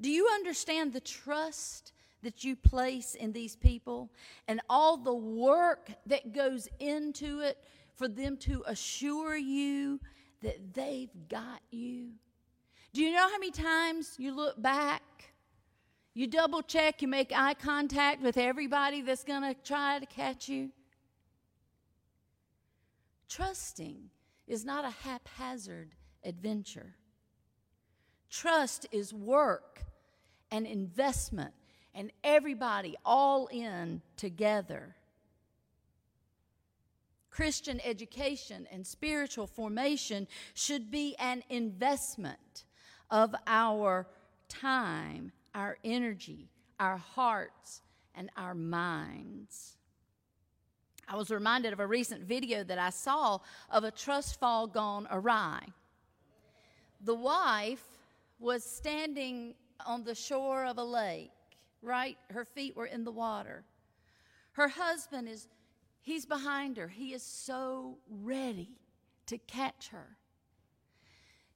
Do 0.00 0.10
you 0.10 0.28
understand 0.32 0.92
the 0.92 1.00
trust 1.00 1.92
that 2.22 2.44
you 2.44 2.56
place 2.56 3.14
in 3.14 3.32
these 3.32 3.56
people 3.56 4.10
and 4.46 4.60
all 4.68 4.96
the 4.96 5.14
work 5.14 5.90
that 6.06 6.32
goes 6.32 6.68
into 6.78 7.40
it 7.40 7.58
for 7.96 8.08
them 8.08 8.36
to 8.38 8.64
assure 8.66 9.36
you 9.36 10.00
that 10.42 10.74
they've 10.74 11.10
got 11.28 11.60
you. 11.70 12.10
Do 12.92 13.02
you 13.02 13.12
know 13.12 13.28
how 13.28 13.38
many 13.38 13.50
times 13.50 14.14
you 14.18 14.34
look 14.34 14.60
back? 14.60 15.02
You 16.14 16.26
double 16.26 16.62
check, 16.62 17.02
you 17.02 17.08
make 17.08 17.32
eye 17.34 17.54
contact 17.54 18.22
with 18.22 18.36
everybody 18.36 19.02
that's 19.02 19.24
going 19.24 19.42
to 19.42 19.54
try 19.62 19.98
to 19.98 20.06
catch 20.06 20.48
you. 20.48 20.70
Trusting 23.28 24.10
is 24.46 24.64
not 24.64 24.84
a 24.84 24.90
haphazard 24.90 25.94
adventure. 26.24 26.96
Trust 28.30 28.86
is 28.90 29.12
work 29.12 29.84
and 30.50 30.66
investment, 30.66 31.52
and 31.94 32.10
everybody 32.24 32.96
all 33.04 33.46
in 33.48 34.02
together. 34.16 34.96
Christian 37.38 37.80
education 37.84 38.66
and 38.72 38.84
spiritual 38.84 39.46
formation 39.46 40.26
should 40.54 40.90
be 40.90 41.14
an 41.20 41.44
investment 41.48 42.64
of 43.12 43.32
our 43.46 44.08
time, 44.48 45.30
our 45.54 45.78
energy, 45.84 46.48
our 46.80 46.96
hearts, 46.96 47.82
and 48.16 48.28
our 48.36 48.56
minds. 48.56 49.76
I 51.06 51.14
was 51.14 51.30
reminded 51.30 51.72
of 51.72 51.78
a 51.78 51.86
recent 51.86 52.24
video 52.24 52.64
that 52.64 52.76
I 52.80 52.90
saw 52.90 53.38
of 53.70 53.84
a 53.84 53.92
trust 53.92 54.40
fall 54.40 54.66
gone 54.66 55.06
awry. 55.08 55.60
The 57.04 57.14
wife 57.14 57.86
was 58.40 58.64
standing 58.64 59.54
on 59.86 60.02
the 60.02 60.16
shore 60.16 60.64
of 60.64 60.78
a 60.78 60.84
lake, 60.84 61.30
right? 61.82 62.18
Her 62.30 62.44
feet 62.44 62.74
were 62.74 62.86
in 62.86 63.04
the 63.04 63.12
water. 63.12 63.62
Her 64.54 64.66
husband 64.66 65.28
is 65.28 65.46
He's 66.08 66.24
behind 66.24 66.78
her. 66.78 66.88
He 66.88 67.12
is 67.12 67.22
so 67.22 67.98
ready 68.08 68.70
to 69.26 69.36
catch 69.36 69.88
her. 69.88 70.16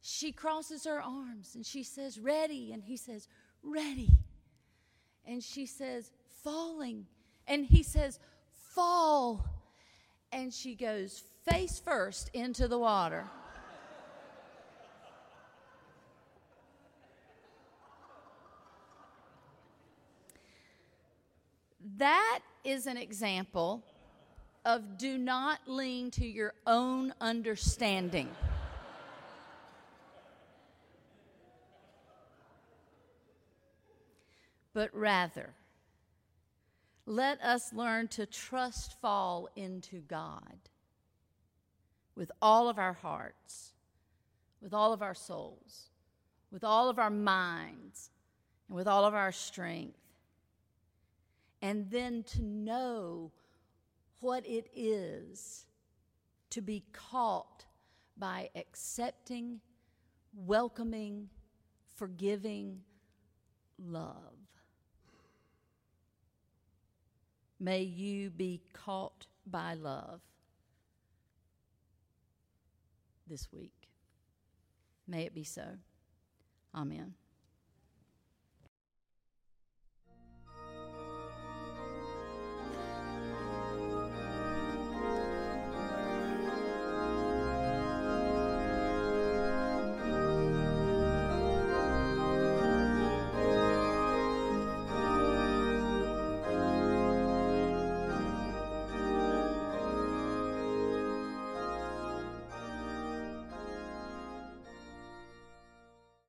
She 0.02 0.30
crosses 0.30 0.84
her 0.84 1.00
arms 1.00 1.54
and 1.54 1.64
she 1.64 1.82
says, 1.82 2.18
Ready. 2.18 2.70
And 2.70 2.84
he 2.84 2.98
says, 2.98 3.28
Ready. 3.62 4.10
And 5.24 5.42
she 5.42 5.64
says, 5.64 6.10
Falling. 6.44 7.06
And 7.48 7.64
he 7.64 7.82
says, 7.82 8.18
Fall. 8.74 9.42
And 10.32 10.52
she 10.52 10.74
goes 10.74 11.22
face 11.46 11.80
first 11.82 12.28
into 12.34 12.68
the 12.68 12.78
water. 12.78 13.24
that 21.96 22.40
is 22.64 22.86
an 22.86 22.96
example 22.96 23.82
of 24.64 24.98
do 24.98 25.18
not 25.18 25.60
lean 25.66 26.10
to 26.12 26.26
your 26.26 26.54
own 26.66 27.12
understanding. 27.20 28.28
but 34.74 34.90
rather, 34.94 35.50
let 37.04 37.40
us 37.42 37.72
learn 37.72 38.08
to 38.08 38.26
trust 38.26 39.00
fall 39.00 39.48
into 39.56 40.00
God 40.00 40.58
with 42.14 42.30
all 42.40 42.68
of 42.68 42.78
our 42.78 42.92
hearts, 42.92 43.72
with 44.60 44.72
all 44.72 44.92
of 44.92 45.02
our 45.02 45.14
souls, 45.14 45.90
with 46.50 46.64
all 46.64 46.88
of 46.88 46.98
our 46.98 47.10
minds, 47.10 48.10
and 48.68 48.76
with 48.76 48.86
all 48.86 49.04
of 49.04 49.14
our 49.14 49.32
strength. 49.32 49.98
And 51.60 51.90
then 51.90 52.24
to 52.34 52.42
know 52.42 53.30
what 54.22 54.46
it 54.46 54.68
is 54.74 55.66
to 56.50 56.60
be 56.60 56.84
caught 56.92 57.64
by 58.16 58.48
accepting, 58.54 59.60
welcoming, 60.34 61.28
forgiving 61.96 62.80
love. 63.78 64.36
May 67.58 67.82
you 67.82 68.30
be 68.30 68.60
caught 68.72 69.26
by 69.46 69.74
love 69.74 70.20
this 73.26 73.52
week. 73.52 73.88
May 75.06 75.22
it 75.22 75.34
be 75.34 75.44
so. 75.44 75.64
Amen. 76.74 77.14